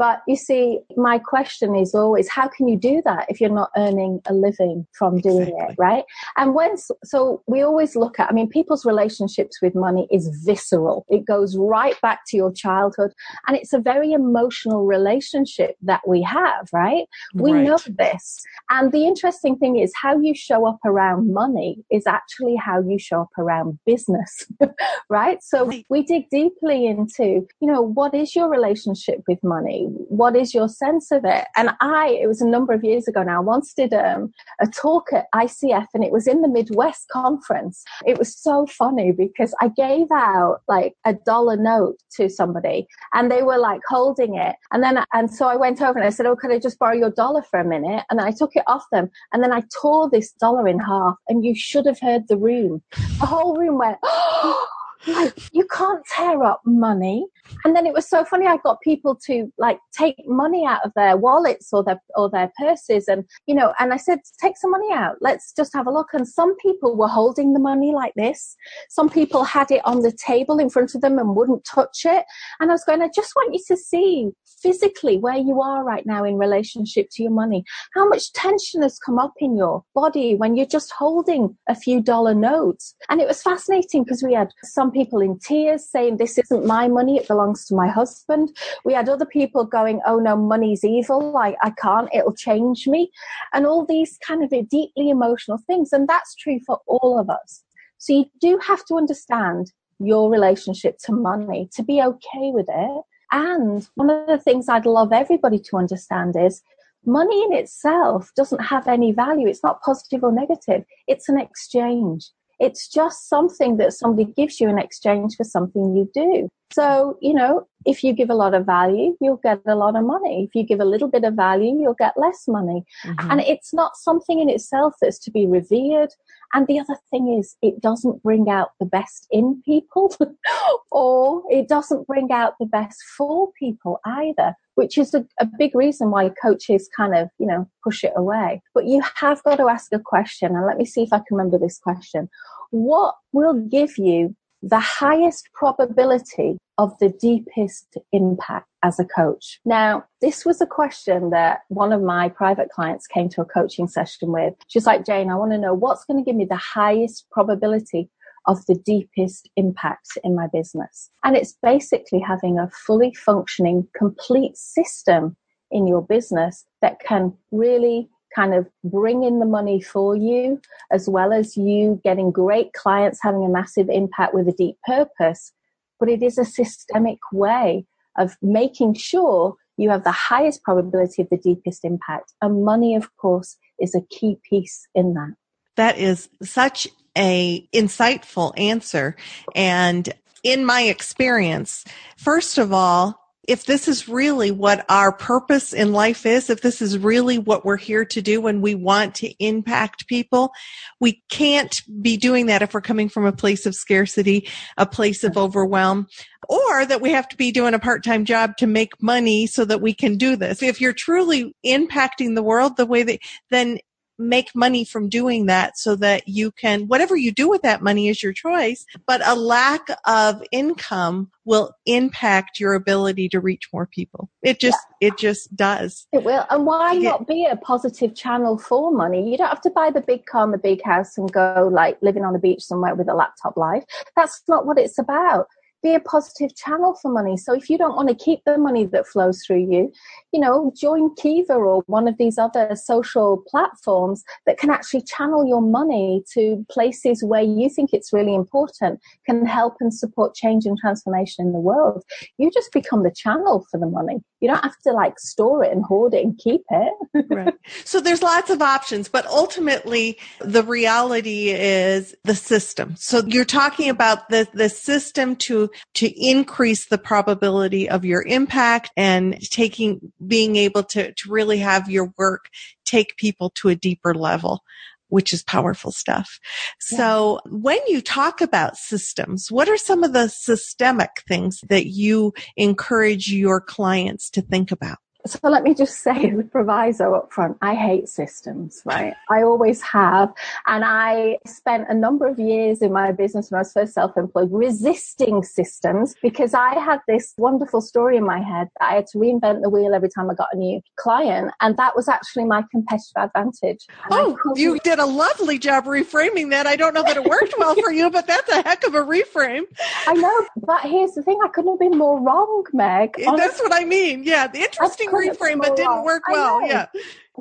But 0.00 0.22
you 0.26 0.34
see, 0.34 0.78
my 0.96 1.18
question 1.18 1.76
is 1.76 1.94
always, 1.94 2.26
how 2.26 2.48
can 2.48 2.66
you 2.68 2.78
do 2.78 3.02
that 3.04 3.26
if 3.28 3.38
you're 3.38 3.54
not 3.54 3.68
earning 3.76 4.22
a 4.24 4.32
living 4.32 4.86
from 4.92 5.18
doing 5.18 5.48
exactly. 5.48 5.74
it, 5.74 5.74
right? 5.76 6.04
And 6.38 6.54
when, 6.54 6.78
so 7.04 7.42
we 7.46 7.60
always 7.60 7.94
look 7.96 8.18
at, 8.18 8.30
I 8.30 8.32
mean, 8.32 8.48
people's 8.48 8.86
relationships 8.86 9.60
with 9.60 9.74
money 9.74 10.08
is 10.10 10.42
visceral. 10.46 11.04
It 11.10 11.26
goes 11.26 11.54
right 11.54 12.00
back 12.00 12.20
to 12.28 12.36
your 12.38 12.50
childhood 12.50 13.12
and 13.46 13.58
it's 13.58 13.74
a 13.74 13.78
very 13.78 14.12
emotional 14.12 14.86
relationship 14.86 15.76
that 15.82 16.00
we 16.08 16.22
have, 16.22 16.70
right? 16.72 17.04
We 17.34 17.52
right. 17.52 17.64
know 17.64 17.76
this. 17.86 18.42
And 18.70 18.92
the 18.92 19.04
interesting 19.04 19.58
thing 19.58 19.76
is 19.76 19.92
how 19.94 20.18
you 20.18 20.34
show 20.34 20.66
up 20.66 20.78
around 20.86 21.34
money 21.34 21.84
is 21.90 22.06
actually 22.06 22.56
how 22.56 22.80
you 22.80 22.98
show 22.98 23.20
up 23.20 23.36
around 23.36 23.78
business, 23.84 24.50
right? 25.10 25.42
So 25.42 25.70
we 25.90 26.04
dig 26.04 26.30
deeply 26.30 26.86
into, 26.86 27.46
you 27.60 27.70
know, 27.70 27.82
what 27.82 28.14
is 28.14 28.34
your 28.34 28.48
relationship 28.48 29.20
with 29.28 29.44
money? 29.44 29.89
What 30.08 30.36
is 30.36 30.54
your 30.54 30.68
sense 30.68 31.10
of 31.10 31.24
it? 31.24 31.46
And 31.56 31.70
I, 31.80 32.18
it 32.20 32.26
was 32.26 32.40
a 32.40 32.46
number 32.46 32.72
of 32.72 32.84
years 32.84 33.08
ago 33.08 33.22
now, 33.22 33.42
once 33.42 33.72
did 33.72 33.92
um, 33.92 34.32
a 34.60 34.66
talk 34.66 35.12
at 35.12 35.26
ICF 35.34 35.86
and 35.94 36.04
it 36.04 36.12
was 36.12 36.26
in 36.26 36.42
the 36.42 36.48
Midwest 36.48 37.08
conference. 37.08 37.82
It 38.06 38.18
was 38.18 38.36
so 38.36 38.66
funny 38.66 39.12
because 39.12 39.54
I 39.60 39.68
gave 39.68 40.10
out 40.12 40.60
like 40.68 40.94
a 41.04 41.14
dollar 41.14 41.56
note 41.56 41.96
to 42.16 42.28
somebody 42.28 42.86
and 43.14 43.30
they 43.30 43.42
were 43.42 43.58
like 43.58 43.80
holding 43.88 44.36
it. 44.36 44.56
And 44.72 44.82
then, 44.82 45.04
and 45.12 45.32
so 45.32 45.46
I 45.46 45.56
went 45.56 45.82
over 45.82 45.98
and 45.98 46.06
I 46.06 46.10
said, 46.10 46.26
Oh, 46.26 46.36
could 46.36 46.52
I 46.52 46.58
just 46.58 46.78
borrow 46.78 46.94
your 46.94 47.10
dollar 47.10 47.42
for 47.42 47.60
a 47.60 47.64
minute? 47.64 48.04
And 48.10 48.20
I 48.20 48.32
took 48.32 48.56
it 48.56 48.64
off 48.66 48.84
them 48.92 49.10
and 49.32 49.42
then 49.42 49.52
I 49.52 49.62
tore 49.80 50.08
this 50.10 50.32
dollar 50.32 50.68
in 50.68 50.78
half 50.78 51.16
and 51.28 51.44
you 51.44 51.54
should 51.54 51.86
have 51.86 52.00
heard 52.00 52.28
the 52.28 52.36
room. 52.36 52.82
The 53.20 53.26
whole 53.26 53.56
room 53.56 53.78
went, 53.78 53.98
Oh, 54.42 54.66
like, 55.06 55.52
you 55.52 55.66
can't 55.66 56.04
tear 56.16 56.42
up 56.44 56.60
money. 56.64 57.26
And 57.64 57.74
then 57.74 57.86
it 57.86 57.92
was 57.92 58.08
so 58.08 58.24
funny. 58.24 58.46
I 58.46 58.58
got 58.58 58.80
people 58.82 59.18
to 59.26 59.50
like 59.58 59.78
take 59.96 60.16
money 60.26 60.64
out 60.66 60.84
of 60.84 60.92
their 60.94 61.16
wallets 61.16 61.68
or 61.72 61.82
their 61.82 62.00
or 62.16 62.30
their 62.30 62.50
purses, 62.58 63.08
and 63.08 63.24
you 63.46 63.54
know. 63.54 63.72
And 63.78 63.92
I 63.92 63.96
said, 63.96 64.20
take 64.40 64.56
some 64.56 64.70
money 64.70 64.92
out. 64.92 65.16
Let's 65.20 65.52
just 65.52 65.72
have 65.74 65.86
a 65.86 65.90
look. 65.90 66.08
And 66.12 66.28
some 66.28 66.56
people 66.56 66.96
were 66.96 67.08
holding 67.08 67.52
the 67.52 67.60
money 67.60 67.92
like 67.92 68.12
this. 68.14 68.56
Some 68.88 69.08
people 69.08 69.44
had 69.44 69.70
it 69.70 69.80
on 69.84 70.02
the 70.02 70.12
table 70.12 70.58
in 70.58 70.70
front 70.70 70.94
of 70.94 71.00
them 71.00 71.18
and 71.18 71.34
wouldn't 71.34 71.64
touch 71.64 72.02
it. 72.04 72.24
And 72.60 72.70
I 72.70 72.74
was 72.74 72.84
going, 72.84 73.02
I 73.02 73.10
just 73.14 73.32
want 73.34 73.54
you 73.54 73.60
to 73.68 73.76
see 73.76 74.30
physically 74.62 75.16
where 75.18 75.36
you 75.36 75.60
are 75.60 75.84
right 75.84 76.04
now 76.06 76.24
in 76.24 76.36
relationship 76.36 77.08
to 77.12 77.22
your 77.22 77.32
money. 77.32 77.64
How 77.94 78.06
much 78.06 78.32
tension 78.32 78.82
has 78.82 78.98
come 78.98 79.18
up 79.18 79.32
in 79.38 79.56
your 79.56 79.82
body 79.94 80.34
when 80.34 80.56
you're 80.56 80.66
just 80.66 80.92
holding 80.92 81.56
a 81.68 81.74
few 81.74 82.02
dollar 82.02 82.34
notes. 82.34 82.94
And 83.08 83.20
it 83.20 83.26
was 83.26 83.42
fascinating 83.42 84.04
because 84.04 84.22
we 84.22 84.34
had 84.34 84.50
some 84.64 84.89
people 84.90 85.20
in 85.20 85.38
tears 85.38 85.88
saying, 85.88 86.16
This 86.16 86.38
isn't 86.38 86.66
my 86.66 86.88
money, 86.88 87.16
it 87.16 87.28
belongs 87.28 87.66
to 87.66 87.74
my 87.74 87.88
husband. 87.88 88.56
We 88.84 88.94
had 88.94 89.08
other 89.08 89.26
people 89.26 89.64
going, 89.64 90.00
Oh 90.06 90.18
no, 90.18 90.36
money's 90.36 90.84
evil. 90.84 91.36
I, 91.36 91.56
I 91.62 91.70
can't, 91.70 92.08
it'll 92.14 92.34
change 92.34 92.86
me. 92.86 93.10
And 93.52 93.66
all 93.66 93.84
these 93.84 94.18
kind 94.26 94.42
of 94.42 94.50
deeply 94.68 95.10
emotional 95.10 95.58
things. 95.66 95.92
And 95.92 96.08
that's 96.08 96.34
true 96.34 96.60
for 96.66 96.80
all 96.86 97.18
of 97.18 97.30
us. 97.30 97.62
So 97.98 98.12
you 98.12 98.24
do 98.40 98.58
have 98.66 98.84
to 98.86 98.96
understand 98.96 99.72
your 99.98 100.30
relationship 100.30 100.96
to 101.04 101.12
money 101.12 101.68
to 101.74 101.82
be 101.82 102.00
okay 102.02 102.50
with 102.52 102.66
it 102.68 103.04
and 103.32 103.88
one 103.94 104.10
of 104.10 104.26
the 104.26 104.38
things 104.38 104.68
I'd 104.68 104.86
love 104.86 105.12
everybody 105.12 105.58
to 105.58 105.76
understand 105.76 106.36
is 106.36 106.62
money 107.04 107.44
in 107.44 107.52
itself 107.52 108.30
doesn't 108.36 108.62
have 108.62 108.88
any 108.88 109.12
value. 109.12 109.46
It's 109.46 109.62
not 109.62 109.80
positive 109.82 110.24
or 110.24 110.32
negative. 110.32 110.84
It's 111.06 111.28
an 111.28 111.38
exchange. 111.38 112.30
It's 112.60 112.88
just 112.88 113.28
something 113.28 113.78
that 113.78 113.92
somebody 113.92 114.30
gives 114.36 114.60
you 114.60 114.68
in 114.68 114.78
exchange 114.78 115.36
for 115.36 115.44
something 115.44 115.96
you 115.96 116.10
do. 116.14 116.48
So, 116.72 117.18
you 117.20 117.34
know, 117.34 117.66
if 117.84 118.04
you 118.04 118.12
give 118.12 118.30
a 118.30 118.34
lot 118.34 118.54
of 118.54 118.64
value, 118.64 119.16
you'll 119.20 119.40
get 119.42 119.60
a 119.66 119.74
lot 119.74 119.96
of 119.96 120.04
money. 120.04 120.44
If 120.44 120.54
you 120.54 120.64
give 120.64 120.78
a 120.78 120.84
little 120.84 121.08
bit 121.08 121.24
of 121.24 121.34
value, 121.34 121.80
you'll 121.80 121.94
get 121.94 122.12
less 122.16 122.44
money. 122.46 122.84
Mm-hmm. 123.04 123.30
And 123.30 123.40
it's 123.40 123.74
not 123.74 123.96
something 123.96 124.38
in 124.38 124.48
itself 124.48 124.94
that's 125.00 125.18
to 125.20 125.30
be 125.32 125.46
revered. 125.46 126.10
And 126.54 126.66
the 126.66 126.78
other 126.78 126.96
thing 127.10 127.36
is, 127.38 127.56
it 127.60 127.80
doesn't 127.80 128.22
bring 128.22 128.48
out 128.48 128.70
the 128.78 128.86
best 128.86 129.26
in 129.32 129.62
people 129.64 130.14
or 130.92 131.42
it 131.50 131.68
doesn't 131.68 132.06
bring 132.06 132.30
out 132.30 132.54
the 132.60 132.66
best 132.66 133.02
for 133.16 133.50
people 133.58 133.98
either 134.04 134.54
which 134.80 134.96
is 134.96 135.12
a, 135.12 135.26
a, 135.38 135.46
big 135.58 135.74
reason 135.74 136.10
why 136.10 136.30
coaches 136.42 136.88
kind 136.96 137.14
of, 137.14 137.28
you 137.38 137.46
know, 137.46 137.68
push 137.84 138.02
it 138.02 138.14
away. 138.16 138.62
But 138.72 138.86
you 138.86 139.02
have 139.16 139.42
got 139.42 139.56
to 139.56 139.68
ask 139.68 139.92
a 139.92 139.98
question, 139.98 140.56
and 140.56 140.66
let 140.66 140.78
me 140.78 140.86
see 140.86 141.02
if 141.02 141.12
I 141.12 141.18
can 141.18 141.36
remember 141.36 141.58
this 141.58 141.78
question. 141.78 142.30
What 142.70 143.14
will 143.32 143.52
give 143.52 143.98
you 143.98 144.34
the 144.62 144.80
highest 144.80 145.50
probability 145.52 146.56
of 146.78 146.98
the 146.98 147.10
deepest 147.10 147.98
impact 148.10 148.68
as 148.82 148.98
a 148.98 149.04
coach? 149.04 149.60
Now, 149.66 150.04
this 150.22 150.46
was 150.46 150.62
a 150.62 150.66
question 150.66 151.28
that 151.28 151.60
one 151.68 151.92
of 151.92 152.00
my 152.00 152.30
private 152.30 152.70
clients 152.70 153.06
came 153.06 153.28
to 153.30 153.42
a 153.42 153.52
coaching 153.56 153.86
session 153.86 154.32
with. 154.32 154.54
She's 154.68 154.86
like, 154.86 155.04
Jane, 155.04 155.28
I 155.28 155.34
want 155.34 155.52
to 155.52 155.58
know 155.58 155.74
what's 155.74 156.06
going 156.06 156.24
to 156.24 156.26
give 156.26 156.36
me 156.36 156.46
the 156.46 156.56
highest 156.56 157.26
probability 157.30 158.08
of 158.46 158.64
the 158.66 158.74
deepest 158.74 159.48
impact 159.56 160.18
in 160.24 160.34
my 160.34 160.46
business. 160.52 161.10
And 161.24 161.36
it's 161.36 161.56
basically 161.62 162.20
having 162.20 162.58
a 162.58 162.70
fully 162.86 163.14
functioning, 163.14 163.86
complete 163.96 164.56
system 164.56 165.36
in 165.70 165.86
your 165.86 166.02
business 166.02 166.64
that 166.82 167.00
can 167.00 167.32
really 167.52 168.08
kind 168.34 168.54
of 168.54 168.68
bring 168.84 169.24
in 169.24 169.40
the 169.40 169.46
money 169.46 169.80
for 169.80 170.16
you, 170.16 170.60
as 170.92 171.08
well 171.08 171.32
as 171.32 171.56
you 171.56 172.00
getting 172.04 172.30
great 172.30 172.72
clients, 172.72 173.20
having 173.22 173.44
a 173.44 173.48
massive 173.48 173.88
impact 173.88 174.34
with 174.34 174.48
a 174.48 174.52
deep 174.52 174.76
purpose. 174.86 175.52
But 175.98 176.08
it 176.08 176.22
is 176.22 176.38
a 176.38 176.44
systemic 176.44 177.18
way 177.32 177.86
of 178.18 178.36
making 178.40 178.94
sure 178.94 179.56
you 179.76 179.90
have 179.90 180.04
the 180.04 180.12
highest 180.12 180.62
probability 180.62 181.22
of 181.22 181.28
the 181.30 181.38
deepest 181.38 181.84
impact. 181.84 182.32
And 182.42 182.64
money, 182.64 182.94
of 182.94 183.14
course, 183.16 183.56
is 183.80 183.94
a 183.94 184.02
key 184.10 184.38
piece 184.48 184.86
in 184.94 185.14
that. 185.14 185.34
That 185.76 185.98
is 185.98 186.28
such 186.42 186.86
a 187.16 187.66
insightful 187.74 188.52
answer. 188.58 189.16
And 189.54 190.12
in 190.42 190.64
my 190.64 190.82
experience, 190.82 191.84
first 192.16 192.58
of 192.58 192.72
all, 192.72 193.18
if 193.48 193.64
this 193.64 193.88
is 193.88 194.08
really 194.08 194.52
what 194.52 194.84
our 194.88 195.10
purpose 195.10 195.72
in 195.72 195.92
life 195.92 196.24
is, 196.24 196.50
if 196.50 196.60
this 196.60 196.80
is 196.80 196.96
really 196.96 197.36
what 197.36 197.64
we're 197.64 197.76
here 197.76 198.04
to 198.04 198.22
do 198.22 198.40
when 198.40 198.60
we 198.60 198.76
want 198.76 199.16
to 199.16 199.28
impact 199.44 200.06
people, 200.06 200.52
we 201.00 201.20
can't 201.30 201.82
be 202.00 202.16
doing 202.16 202.46
that 202.46 202.62
if 202.62 202.72
we're 202.72 202.80
coming 202.80 203.08
from 203.08 203.24
a 203.26 203.32
place 203.32 203.66
of 203.66 203.74
scarcity, 203.74 204.48
a 204.76 204.86
place 204.86 205.24
of 205.24 205.36
overwhelm, 205.36 206.06
or 206.48 206.86
that 206.86 207.00
we 207.00 207.10
have 207.10 207.28
to 207.28 207.36
be 207.36 207.50
doing 207.50 207.74
a 207.74 207.80
part-time 207.80 208.24
job 208.24 208.56
to 208.58 208.68
make 208.68 209.02
money 209.02 209.48
so 209.48 209.64
that 209.64 209.80
we 209.80 209.94
can 209.94 210.16
do 210.16 210.36
this. 210.36 210.62
If 210.62 210.80
you're 210.80 210.92
truly 210.92 211.52
impacting 211.66 212.36
the 212.36 212.44
world 212.44 212.76
the 212.76 212.86
way 212.86 213.02
that, 213.02 213.18
then 213.50 213.78
make 214.20 214.54
money 214.54 214.84
from 214.84 215.08
doing 215.08 215.46
that 215.46 215.78
so 215.78 215.96
that 215.96 216.28
you 216.28 216.52
can, 216.52 216.86
whatever 216.86 217.16
you 217.16 217.32
do 217.32 217.48
with 217.48 217.62
that 217.62 217.82
money 217.82 218.08
is 218.08 218.22
your 218.22 218.32
choice, 218.32 218.84
but 219.06 219.26
a 219.26 219.34
lack 219.34 219.88
of 220.06 220.42
income 220.52 221.30
will 221.44 221.72
impact 221.86 222.60
your 222.60 222.74
ability 222.74 223.28
to 223.30 223.40
reach 223.40 223.68
more 223.72 223.86
people. 223.86 224.30
It 224.42 224.60
just, 224.60 224.78
yeah. 225.00 225.08
it 225.08 225.18
just 225.18 225.54
does. 225.56 226.06
It 226.12 226.22
will. 226.22 226.44
And 226.50 226.66
why 226.66 226.94
not 226.94 227.26
be 227.26 227.46
a 227.46 227.56
positive 227.56 228.14
channel 228.14 228.58
for 228.58 228.92
money? 228.92 229.30
You 229.30 229.38
don't 229.38 229.48
have 229.48 229.62
to 229.62 229.70
buy 229.70 229.90
the 229.90 230.02
big 230.02 230.26
car 230.26 230.44
and 230.44 230.54
the 230.54 230.58
big 230.58 230.82
house 230.84 231.16
and 231.16 231.32
go 231.32 231.68
like 231.72 231.98
living 232.02 232.24
on 232.24 232.34
the 232.34 232.38
beach 232.38 232.62
somewhere 232.62 232.94
with 232.94 233.08
a 233.08 233.14
laptop 233.14 233.56
life. 233.56 233.84
That's 234.16 234.42
not 234.46 234.66
what 234.66 234.78
it's 234.78 234.98
about 234.98 235.46
be 235.82 235.94
a 235.94 236.00
positive 236.00 236.54
channel 236.56 236.94
for 237.00 237.10
money. 237.10 237.36
So 237.36 237.54
if 237.54 237.70
you 237.70 237.78
don't 237.78 237.96
want 237.96 238.08
to 238.08 238.14
keep 238.14 238.40
the 238.44 238.58
money 238.58 238.84
that 238.86 239.06
flows 239.06 239.42
through 239.44 239.66
you, 239.70 239.92
you 240.32 240.40
know, 240.40 240.72
join 240.76 241.14
Kiva 241.14 241.54
or 241.54 241.82
one 241.86 242.08
of 242.08 242.16
these 242.18 242.38
other 242.38 242.74
social 242.76 243.42
platforms 243.48 244.22
that 244.46 244.58
can 244.58 244.70
actually 244.70 245.02
channel 245.02 245.46
your 245.46 245.62
money 245.62 246.22
to 246.34 246.64
places 246.70 247.24
where 247.24 247.42
you 247.42 247.68
think 247.68 247.90
it's 247.92 248.12
really 248.12 248.34
important, 248.34 249.00
can 249.26 249.46
help 249.46 249.76
and 249.80 249.92
support 249.92 250.34
change 250.34 250.66
and 250.66 250.78
transformation 250.78 251.46
in 251.46 251.52
the 251.52 251.60
world. 251.60 252.02
You 252.38 252.50
just 252.50 252.72
become 252.72 253.02
the 253.02 253.10
channel 253.14 253.66
for 253.70 253.78
the 253.78 253.86
money. 253.86 254.20
You 254.40 254.48
don't 254.48 254.62
have 254.62 254.78
to 254.84 254.92
like 254.92 255.18
store 255.18 255.64
it 255.64 255.72
and 255.72 255.84
hoard 255.84 256.14
it 256.14 256.24
and 256.24 256.38
keep 256.38 256.62
it. 256.70 257.26
right. 257.30 257.54
So 257.84 258.00
there's 258.00 258.22
lots 258.22 258.50
of 258.50 258.62
options, 258.62 259.08
but 259.08 259.26
ultimately 259.26 260.18
the 260.40 260.62
reality 260.62 261.50
is 261.50 262.14
the 262.24 262.34
system. 262.34 262.94
So 262.96 263.22
you're 263.26 263.44
talking 263.44 263.90
about 263.90 264.28
the, 264.28 264.48
the 264.54 264.68
system 264.68 265.36
to 265.36 265.70
to 265.94 266.10
increase 266.16 266.86
the 266.86 266.98
probability 266.98 267.88
of 267.88 268.04
your 268.04 268.22
impact 268.26 268.90
and 268.96 269.40
taking, 269.50 270.12
being 270.26 270.56
able 270.56 270.84
to, 270.84 271.12
to 271.12 271.30
really 271.30 271.58
have 271.58 271.90
your 271.90 272.12
work 272.16 272.48
take 272.84 273.16
people 273.16 273.50
to 273.50 273.68
a 273.68 273.74
deeper 273.74 274.14
level. 274.14 274.62
Which 275.10 275.32
is 275.32 275.42
powerful 275.42 275.92
stuff. 275.92 276.38
So 276.78 277.40
yeah. 277.44 277.52
when 277.52 277.78
you 277.86 278.00
talk 278.00 278.40
about 278.40 278.76
systems, 278.76 279.50
what 279.50 279.68
are 279.68 279.76
some 279.76 280.02
of 280.02 280.12
the 280.12 280.28
systemic 280.28 281.22
things 281.28 281.60
that 281.68 281.86
you 281.86 282.32
encourage 282.56 283.30
your 283.30 283.60
clients 283.60 284.30
to 284.30 284.42
think 284.42 284.72
about? 284.72 284.98
So 285.26 285.38
let 285.44 285.62
me 285.62 285.74
just 285.74 285.98
say 285.98 286.30
the 286.36 286.44
proviso 286.44 287.14
up 287.14 287.32
front. 287.32 287.56
I 287.62 287.74
hate 287.74 288.08
systems, 288.08 288.82
right? 288.84 289.14
I 289.30 289.42
always 289.42 289.82
have. 289.82 290.32
And 290.66 290.84
I 290.84 291.38
spent 291.46 291.88
a 291.88 291.94
number 291.94 292.26
of 292.26 292.38
years 292.38 292.82
in 292.82 292.92
my 292.92 293.12
business 293.12 293.50
when 293.50 293.58
I 293.58 293.60
was 293.62 293.72
first 293.72 293.94
self-employed 293.94 294.50
resisting 294.52 295.42
systems 295.42 296.14
because 296.22 296.54
I 296.54 296.74
had 296.78 297.00
this 297.06 297.34
wonderful 297.38 297.80
story 297.80 298.16
in 298.16 298.24
my 298.24 298.40
head 298.40 298.68
that 298.78 298.86
I 298.90 298.94
had 298.96 299.06
to 299.08 299.18
reinvent 299.18 299.62
the 299.62 299.68
wheel 299.68 299.94
every 299.94 300.08
time 300.08 300.30
I 300.30 300.34
got 300.34 300.48
a 300.52 300.56
new 300.56 300.80
client. 300.96 301.52
And 301.60 301.76
that 301.76 301.94
was 301.96 302.08
actually 302.08 302.44
my 302.44 302.64
competitive 302.70 303.12
advantage. 303.16 303.86
And 304.10 304.12
oh, 304.12 304.38
you 304.56 304.78
did 304.80 304.98
a 304.98 305.06
lovely 305.06 305.58
job 305.58 305.84
reframing 305.84 306.50
that. 306.50 306.66
I 306.66 306.76
don't 306.76 306.94
know 306.94 307.02
that 307.02 307.16
it 307.16 307.24
worked 307.24 307.54
well 307.58 307.74
for 307.74 307.90
you, 307.90 308.10
but 308.10 308.26
that's 308.26 308.50
a 308.50 308.62
heck 308.62 308.84
of 308.84 308.94
a 308.94 309.00
reframe. 309.00 309.64
I 310.06 310.14
know. 310.14 310.46
But 310.56 310.82
here's 310.82 311.12
the 311.12 311.22
thing. 311.22 311.38
I 311.44 311.48
couldn't 311.48 311.72
have 311.72 311.80
been 311.80 311.98
more 311.98 312.20
wrong, 312.20 312.64
Meg. 312.72 313.14
Honestly. 313.18 313.36
That's 313.36 313.60
what 313.60 313.72
I 313.72 313.84
mean. 313.84 314.24
Yeah. 314.24 314.46
The 314.46 314.60
interesting 314.60 315.09
reframe, 315.10 315.58
but 315.58 315.76
didn't 315.76 316.04
work 316.04 316.22
well. 316.28 316.66
Yeah. 316.66 316.86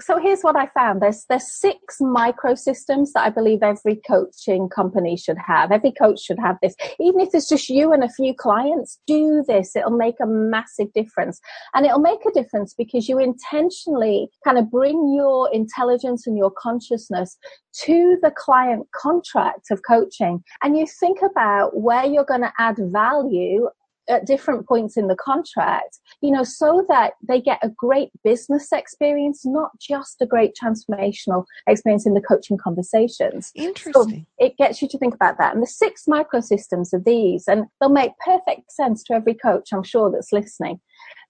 So 0.02 0.18
here's 0.18 0.42
what 0.42 0.56
I 0.56 0.68
found. 0.68 1.02
There's 1.02 1.26
there's 1.30 1.52
six 1.52 1.98
microsystems 2.00 3.10
that 3.14 3.24
I 3.26 3.30
believe 3.30 3.64
every 3.64 4.00
coaching 4.08 4.70
company 4.70 5.18
should 5.18 5.38
have. 5.38 5.72
Every 5.72 5.92
coach 5.92 6.22
should 6.22 6.40
have 6.40 6.58
this. 6.62 6.76
Even 7.00 7.20
if 7.20 7.30
it's 7.34 7.50
just 7.50 7.70
you 7.70 7.92
and 7.92 8.04
a 8.04 8.10
few 8.10 8.34
clients, 8.34 9.00
do 9.08 9.44
this. 9.48 9.76
It'll 9.76 9.92
make 9.92 10.16
a 10.22 10.28
massive 10.28 10.94
difference. 10.94 11.42
And 11.74 11.86
it'll 11.86 12.00
make 12.00 12.20
a 12.26 12.32
difference 12.32 12.74
because 12.78 13.10
you 13.10 13.20
intentionally 13.20 14.30
kind 14.46 14.58
of 14.58 14.72
bring 14.72 15.14
your 15.16 15.50
intelligence 15.54 16.28
and 16.28 16.38
your 16.38 16.52
consciousness 16.52 17.38
to 17.86 18.18
the 18.22 18.32
client 18.32 18.88
contract 18.96 19.72
of 19.72 19.82
coaching 19.88 20.44
and 20.64 20.78
you 20.78 20.86
think 21.00 21.20
about 21.22 21.78
where 21.78 22.06
you're 22.06 22.26
going 22.26 22.42
to 22.42 22.54
add 22.58 22.78
value 22.80 23.70
at 24.10 24.26
different 24.26 24.68
points 24.68 24.98
in 24.98 25.08
the 25.08 25.16
contract, 25.16 26.00
you 26.22 26.32
know, 26.32 26.44
so 26.44 26.86
that 26.90 27.14
they 27.28 27.40
get 27.40 27.60
a 27.62 27.70
great 27.70 28.10
business 28.24 28.72
experience, 28.72 29.46
not 29.46 29.72
just 29.80 30.22
a 30.22 30.26
great 30.26 30.54
transformational 30.62 31.46
experience 31.68 32.06
in 32.06 32.14
the 32.14 32.22
coaching 32.22 32.58
conversations. 32.58 33.52
Interesting. 33.56 33.94
So 33.94 34.26
it 34.38 34.58
gets 34.58 34.82
you 34.82 34.88
to 34.90 34.98
think 34.98 35.14
about 35.14 35.38
that. 35.38 35.54
And 35.54 35.64
the 35.64 35.68
six 35.68 36.06
microsystems 36.08 36.94
of 36.94 37.06
these, 37.06 37.48
and 37.48 37.66
they'll 37.80 37.90
make 37.90 38.12
perfect 38.24 38.72
sense 38.72 39.04
to 39.04 39.14
every 39.14 39.34
coach, 39.34 39.70
I'm 39.72 39.84
sure, 39.84 40.12
that's 40.12 40.34
listening. 40.34 40.80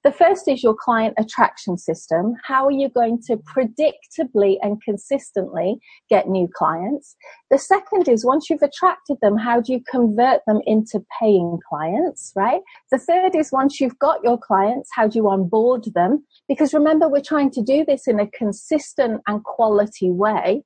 The 0.03 0.11
first 0.11 0.47
is 0.47 0.63
your 0.63 0.75
client 0.75 1.13
attraction 1.17 1.77
system. 1.77 2.35
How 2.43 2.65
are 2.65 2.71
you 2.71 2.89
going 2.89 3.21
to 3.23 3.37
predictably 3.37 4.57
and 4.61 4.81
consistently 4.81 5.79
get 6.09 6.29
new 6.29 6.47
clients? 6.53 7.15
The 7.51 7.57
second 7.57 8.07
is 8.07 8.25
once 8.25 8.49
you've 8.49 8.61
attracted 8.61 9.17
them, 9.21 9.37
how 9.37 9.59
do 9.59 9.73
you 9.73 9.81
convert 9.89 10.41
them 10.47 10.61
into 10.65 11.03
paying 11.19 11.59
clients, 11.67 12.31
right? 12.35 12.61
The 12.91 12.99
third 12.99 13.35
is 13.35 13.51
once 13.51 13.81
you've 13.81 13.99
got 13.99 14.23
your 14.23 14.37
clients, 14.37 14.89
how 14.93 15.07
do 15.07 15.19
you 15.19 15.27
onboard 15.27 15.85
them? 15.93 16.25
Because 16.47 16.73
remember, 16.73 17.09
we're 17.09 17.21
trying 17.21 17.51
to 17.51 17.61
do 17.61 17.83
this 17.83 18.07
in 18.07 18.19
a 18.19 18.27
consistent 18.27 19.21
and 19.27 19.43
quality 19.43 20.11
way. 20.11 20.63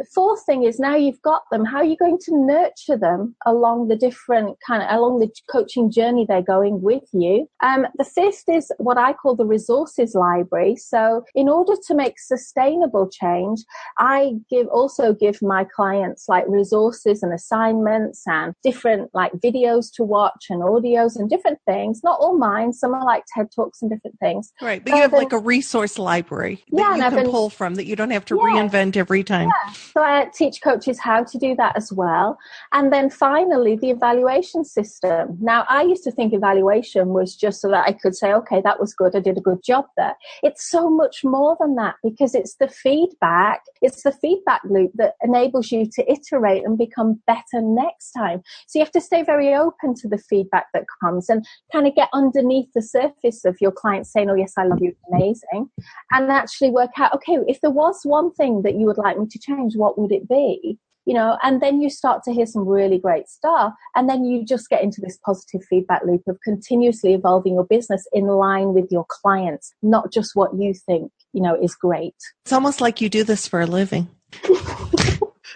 The 0.00 0.06
fourth 0.06 0.46
thing 0.46 0.62
is 0.62 0.80
now 0.80 0.96
you've 0.96 1.20
got 1.20 1.42
them, 1.50 1.62
how 1.62 1.76
are 1.76 1.84
you 1.84 1.94
going 1.94 2.16
to 2.22 2.34
nurture 2.34 2.96
them 2.96 3.36
along 3.44 3.88
the 3.88 3.96
different 3.96 4.56
kind 4.66 4.82
of, 4.82 4.88
along 4.90 5.20
the 5.20 5.28
coaching 5.52 5.90
journey 5.90 6.24
they're 6.26 6.40
going 6.40 6.80
with 6.80 7.04
you? 7.12 7.46
Um, 7.62 7.86
the 7.98 8.04
fifth 8.04 8.44
is 8.48 8.72
what 8.78 8.96
I 8.96 9.12
call 9.12 9.36
the 9.36 9.44
resources 9.44 10.14
library. 10.14 10.76
So 10.76 11.22
in 11.34 11.50
order 11.50 11.74
to 11.86 11.94
make 11.94 12.18
sustainable 12.18 13.10
change, 13.10 13.62
I 13.98 14.36
give, 14.48 14.68
also 14.68 15.12
give 15.12 15.42
my 15.42 15.64
clients 15.64 16.30
like 16.30 16.46
resources 16.48 17.22
and 17.22 17.34
assignments 17.34 18.22
and 18.26 18.54
different 18.64 19.10
like 19.12 19.32
videos 19.32 19.92
to 19.96 20.02
watch 20.02 20.46
and 20.48 20.62
audios 20.62 21.16
and 21.16 21.28
different 21.28 21.58
things. 21.66 22.00
Not 22.02 22.18
all 22.20 22.38
mine. 22.38 22.72
Some 22.72 22.94
are 22.94 23.04
like 23.04 23.24
TED 23.34 23.48
Talks 23.54 23.82
and 23.82 23.90
different 23.90 24.18
things. 24.18 24.50
Right. 24.62 24.82
But 24.82 24.94
you 24.94 25.02
have 25.02 25.12
like 25.12 25.34
a 25.34 25.38
resource 25.38 25.98
library 25.98 26.64
that 26.70 26.78
yeah, 26.80 26.94
you 26.94 27.02
can 27.02 27.24
been, 27.24 27.30
pull 27.30 27.50
from 27.50 27.74
that 27.74 27.84
you 27.84 27.96
don't 27.96 28.12
have 28.12 28.24
to 28.24 28.36
yeah, 28.36 28.44
reinvent 28.44 28.96
every 28.96 29.22
time. 29.22 29.50
Yeah. 29.66 29.74
So 29.92 30.02
I 30.02 30.30
teach 30.32 30.62
coaches 30.62 31.00
how 31.00 31.24
to 31.24 31.38
do 31.38 31.56
that 31.56 31.76
as 31.76 31.92
well. 31.92 32.38
And 32.72 32.92
then 32.92 33.10
finally, 33.10 33.76
the 33.76 33.90
evaluation 33.90 34.64
system. 34.64 35.36
Now, 35.40 35.64
I 35.68 35.82
used 35.82 36.04
to 36.04 36.12
think 36.12 36.32
evaluation 36.32 37.08
was 37.08 37.34
just 37.34 37.60
so 37.60 37.68
that 37.70 37.86
I 37.88 37.92
could 37.92 38.14
say, 38.14 38.32
okay, 38.34 38.60
that 38.62 38.78
was 38.78 38.94
good. 38.94 39.16
I 39.16 39.20
did 39.20 39.36
a 39.36 39.40
good 39.40 39.62
job 39.64 39.86
there. 39.96 40.16
It's 40.42 40.68
so 40.68 40.88
much 40.88 41.24
more 41.24 41.56
than 41.58 41.74
that 41.76 41.96
because 42.04 42.34
it's 42.34 42.54
the 42.56 42.68
feedback. 42.68 43.62
It's 43.82 44.02
the 44.02 44.12
feedback 44.12 44.60
loop 44.64 44.92
that 44.94 45.14
enables 45.22 45.72
you 45.72 45.86
to 45.92 46.12
iterate 46.12 46.64
and 46.64 46.78
become 46.78 47.20
better 47.26 47.60
next 47.60 48.12
time. 48.12 48.42
So 48.68 48.78
you 48.78 48.84
have 48.84 48.92
to 48.92 49.00
stay 49.00 49.22
very 49.22 49.54
open 49.54 49.94
to 49.96 50.08
the 50.08 50.18
feedback 50.18 50.66
that 50.72 50.84
comes 51.02 51.28
and 51.28 51.44
kind 51.72 51.86
of 51.86 51.94
get 51.96 52.10
underneath 52.12 52.68
the 52.74 52.82
surface 52.82 53.44
of 53.44 53.56
your 53.60 53.72
client 53.72 54.06
saying, 54.06 54.30
oh, 54.30 54.34
yes, 54.34 54.52
I 54.56 54.64
love 54.64 54.80
you. 54.80 54.94
Amazing. 55.12 55.68
And 56.12 56.30
actually 56.30 56.70
work 56.70 56.90
out, 56.98 57.14
okay, 57.14 57.38
if 57.48 57.60
there 57.60 57.70
was 57.70 58.00
one 58.04 58.32
thing 58.32 58.62
that 58.62 58.74
you 58.74 58.86
would 58.86 58.98
like 58.98 59.18
me 59.18 59.26
to 59.28 59.38
change, 59.38 59.76
what 59.80 59.98
would 59.98 60.12
it 60.12 60.28
be? 60.28 60.78
You 61.06 61.14
know, 61.14 61.38
and 61.42 61.60
then 61.60 61.80
you 61.80 61.88
start 61.90 62.22
to 62.24 62.32
hear 62.32 62.46
some 62.46 62.68
really 62.68 62.98
great 62.98 63.26
stuff. 63.26 63.72
And 63.96 64.08
then 64.08 64.24
you 64.24 64.44
just 64.44 64.68
get 64.68 64.82
into 64.82 65.00
this 65.00 65.18
positive 65.24 65.62
feedback 65.68 66.02
loop 66.04 66.22
of 66.28 66.38
continuously 66.44 67.14
evolving 67.14 67.54
your 67.54 67.64
business 67.64 68.06
in 68.12 68.26
line 68.26 68.74
with 68.74 68.86
your 68.90 69.06
clients, 69.08 69.72
not 69.82 70.12
just 70.12 70.32
what 70.34 70.50
you 70.54 70.74
think, 70.74 71.10
you 71.32 71.42
know, 71.42 71.60
is 71.60 71.74
great. 71.74 72.14
It's 72.44 72.52
almost 72.52 72.80
like 72.80 73.00
you 73.00 73.08
do 73.08 73.24
this 73.24 73.48
for 73.48 73.60
a 73.60 73.66
living. 73.66 74.08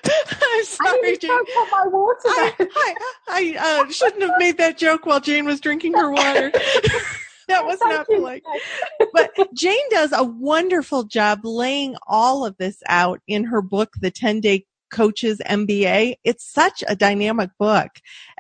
I'm 0.05 0.65
sorry, 0.65 1.17
Jane. 1.19 1.31
my 1.71 1.85
water. 1.87 2.19
I, 2.27 2.55
I, 2.59 2.95
I 3.29 3.83
uh, 3.85 3.91
shouldn't 3.91 4.23
have 4.23 4.39
made 4.39 4.57
that 4.59 4.79
joke 4.79 5.07
while 5.07 5.21
Jane 5.21 5.45
was 5.45 5.61
drinking 5.61 5.95
her 5.95 6.11
water. 6.11 6.53
that 7.49 7.65
was 7.65 7.79
not 7.81 8.07
polite. 8.07 8.43
But 9.13 9.33
Jane 9.55 9.89
does 9.91 10.13
a 10.13 10.25
wonderful 10.25 11.05
job 11.05 11.41
laying 11.45 11.97
all 12.07 12.45
of 12.45 12.57
this 12.57 12.83
out 12.89 13.21
in 13.27 13.45
her 13.45 13.63
book, 13.63 13.91
The 14.01 14.11
10 14.11 14.41
Day 14.41 14.67
Coaches 14.91 15.41
MBA. 15.45 16.15
It's 16.23 16.45
such 16.45 16.85
a 16.87 16.95
dynamic 16.95 17.51
book. 17.59 17.91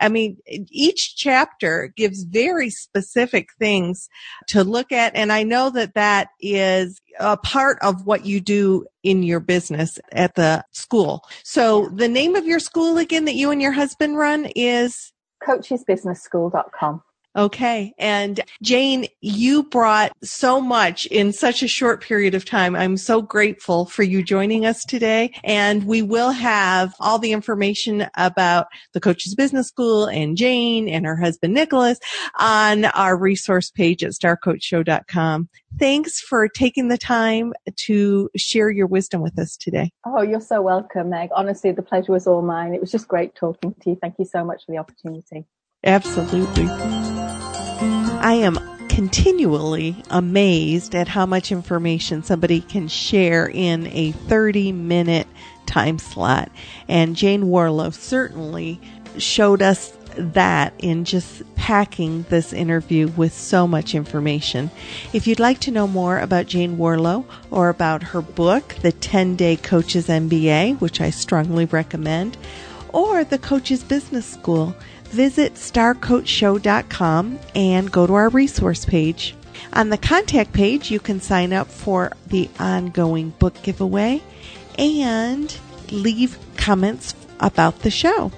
I 0.01 0.09
mean, 0.09 0.37
each 0.47 1.17
chapter 1.17 1.93
gives 1.97 2.23
very 2.23 2.71
specific 2.71 3.49
things 3.59 4.09
to 4.49 4.63
look 4.63 4.93
at. 4.93 5.17
And 5.17 5.33
I 5.33 5.43
know 5.43 5.71
that 5.71 5.95
that 5.95 6.29
is 6.41 7.01
a 7.19 7.37
part 7.37 7.79
of 7.83 8.07
what 8.07 8.25
you 8.25 8.41
do 8.41 8.87
in 9.03 9.25
your 9.25 9.41
business 9.41 9.99
at 10.13 10.37
the 10.37 10.65
school. 10.71 11.25
So 11.43 11.89
the 11.89 12.09
name 12.09 12.37
of 12.37 12.47
your 12.47 12.61
school 12.61 12.99
again 12.99 13.25
that 13.25 13.35
you 13.35 13.51
and 13.51 13.61
your 13.61 13.73
husband 13.73 14.17
run 14.17 14.47
is 14.55 15.13
coachesbusinessschool.com. 15.43 17.03
Okay. 17.37 17.93
And 17.99 18.41
Jane, 18.63 19.07
you 19.21 19.65
brought 19.65 20.13
so 20.23 20.61
much 20.61 21.07
in 21.07 21.33
such 21.33 21.65
a 21.65 21.69
short 21.69 22.01
period 22.01 22.35
of 22.35 22.45
time. 22.45 22.77
I'm 22.77 22.97
so 22.97 23.23
grateful 23.23 23.87
for 23.87 24.05
you 24.05 24.23
joining 24.23 24.65
us 24.65 24.85
today. 24.85 25.33
And 25.43 25.85
we 25.85 26.01
will 26.01 26.31
have 26.31 26.95
all 27.01 27.19
the 27.19 27.33
information 27.33 28.07
about 28.17 28.67
the 28.93 29.01
Coaches 29.01 29.35
Business 29.35 29.67
School 29.67 30.07
and 30.07 30.37
Jane 30.37 30.89
and 30.89 31.05
her 31.05 31.17
husband 31.17 31.55
Nicholas 31.55 31.99
on 32.39 32.85
our 32.85 33.17
resource 33.17 33.69
page 33.71 34.05
at 34.05 34.13
starcoachshow.com. 34.13 35.49
Thanks 35.77 36.21
for 36.21 36.47
taking 36.47 36.87
the 36.87 36.99
time 36.99 37.53
to 37.79 38.31
share 38.37 38.71
your 38.71 38.87
wisdom 38.87 39.23
with 39.23 39.37
us 39.41 39.57
today. 39.57 39.91
Oh, 40.07 40.23
you're 40.23 40.41
so 40.41 40.63
welcome, 40.63 41.11
Meg. 41.11 41.31
Honestly, 41.35 41.73
the 41.73 41.83
pleasure 41.83 42.13
was 42.13 42.29
all 42.29 42.43
mine. 42.43 42.75
It 42.75 42.81
was 42.81 42.93
just 42.93 43.09
great 43.09 43.35
talking 43.35 43.75
to 43.81 43.91
you. 43.91 43.99
Thank 44.01 44.15
you 44.21 44.25
so 44.25 44.45
much 44.45 44.65
for 44.65 44.73
the 44.73 44.79
opportunity. 44.79 45.47
Absolutely. 45.85 46.67
I 46.67 48.33
am 48.33 48.59
continually 48.89 50.03
amazed 50.09 50.95
at 50.95 51.09
how 51.09 51.27
much 51.27 51.53
information 51.53 52.23
somebody 52.23 52.61
can 52.61 52.89
share 52.89 53.47
in 53.47 53.87
a 53.89 54.13
30 54.13 54.73
minute 54.73 55.27
time 55.67 55.99
slot. 55.99 56.51
And 56.89 57.17
Jane 57.17 57.49
Warlow 57.49 57.91
certainly 57.91 58.81
showed 59.19 59.63
us 59.63 59.93
that 60.17 60.73
in 60.79 61.05
just 61.05 61.43
packing 61.57 62.25
this 62.29 62.53
interview 62.53 63.09
with 63.09 63.35
so 63.35 63.67
much 63.67 63.95
information. 63.95 64.71
If 65.13 65.27
you'd 65.27 65.41
like 65.41 65.59
to 65.61 65.71
know 65.71 65.87
more 65.87 66.19
about 66.19 66.47
Jane 66.47 66.79
Warlow 66.79 67.27
or 67.51 67.69
about 67.69 68.03
her 68.03 68.23
book, 68.23 68.77
The 68.81 68.93
10 68.93 69.37
Day 69.37 69.57
Coaches 69.57 70.09
MBA, 70.09 70.81
which 70.81 71.01
I 71.01 71.11
strongly 71.11 71.65
recommend, 71.65 72.37
or 72.93 73.25
the 73.25 73.39
Coaches 73.39 73.83
Business 73.83 74.25
School, 74.25 74.75
visit 75.15 75.55
starcoachshow.com 75.55 77.39
and 77.55 77.93
go 77.93 78.07
to 78.07 78.15
our 78.15 78.29
resource 78.29 78.85
page. 78.85 79.37
On 79.73 79.89
the 79.89 79.97
contact 79.97 80.53
page, 80.53 80.91
you 80.91 80.99
can 80.99 81.21
sign 81.21 81.53
up 81.53 81.69
for 81.69 82.13
the 82.27 82.51
ongoing 82.59 83.31
book 83.39 83.55
giveaway 83.63 84.21
and 84.77 85.57
leave 85.91 86.37
comments 86.57 87.15
about 87.39 87.81
the 87.81 87.91
show. 87.91 88.33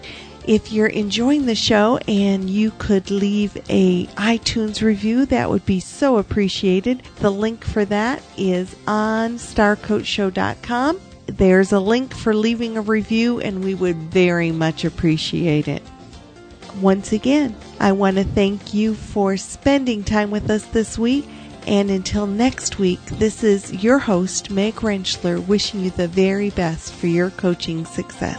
If 0.47 0.71
you're 0.71 0.87
enjoying 0.87 1.47
the 1.47 1.55
show 1.55 1.99
and 2.07 2.49
you 2.49 2.71
could 2.79 3.11
leave 3.11 3.57
a 3.69 4.07
iTunes 4.15 4.81
review, 4.83 5.27
that 5.27 5.51
would 5.51 5.67
be 5.67 5.81
so 5.81 6.19
appreciated. 6.19 7.03
The 7.17 7.31
link 7.31 7.65
for 7.65 7.85
that 7.87 8.23
is 8.37 8.77
on 8.87 9.39
starcoachshow.com. 9.39 11.01
there's 11.27 11.73
a 11.73 11.81
link 11.81 12.15
for 12.15 12.33
leaving 12.35 12.77
a 12.77 12.83
review, 12.83 13.41
and 13.41 13.65
we 13.65 13.75
would 13.75 13.97
very 13.97 14.53
much 14.53 14.85
appreciate 14.85 15.67
it. 15.67 15.83
Once 16.81 17.12
again, 17.12 17.57
I 17.81 17.93
want 17.93 18.17
to 18.17 18.25
thank 18.25 18.75
you 18.75 18.95
for 18.95 19.37
spending 19.37 20.05
time 20.05 20.31
with 20.31 20.51
us 20.51 20.65
this 20.67 20.99
week. 20.99 21.27
And 21.67 21.91
until 21.91 22.27
next 22.27 22.79
week, 22.79 23.05
this 23.07 23.43
is 23.43 23.83
your 23.83 23.99
host, 23.99 24.51
Meg 24.51 24.77
Rentschler, 24.77 25.45
wishing 25.47 25.81
you 25.81 25.91
the 25.91 26.07
very 26.07 26.51
best 26.51 26.93
for 26.93 27.09
your 27.09 27.31
coaching 27.31 27.85
success. 27.87 28.39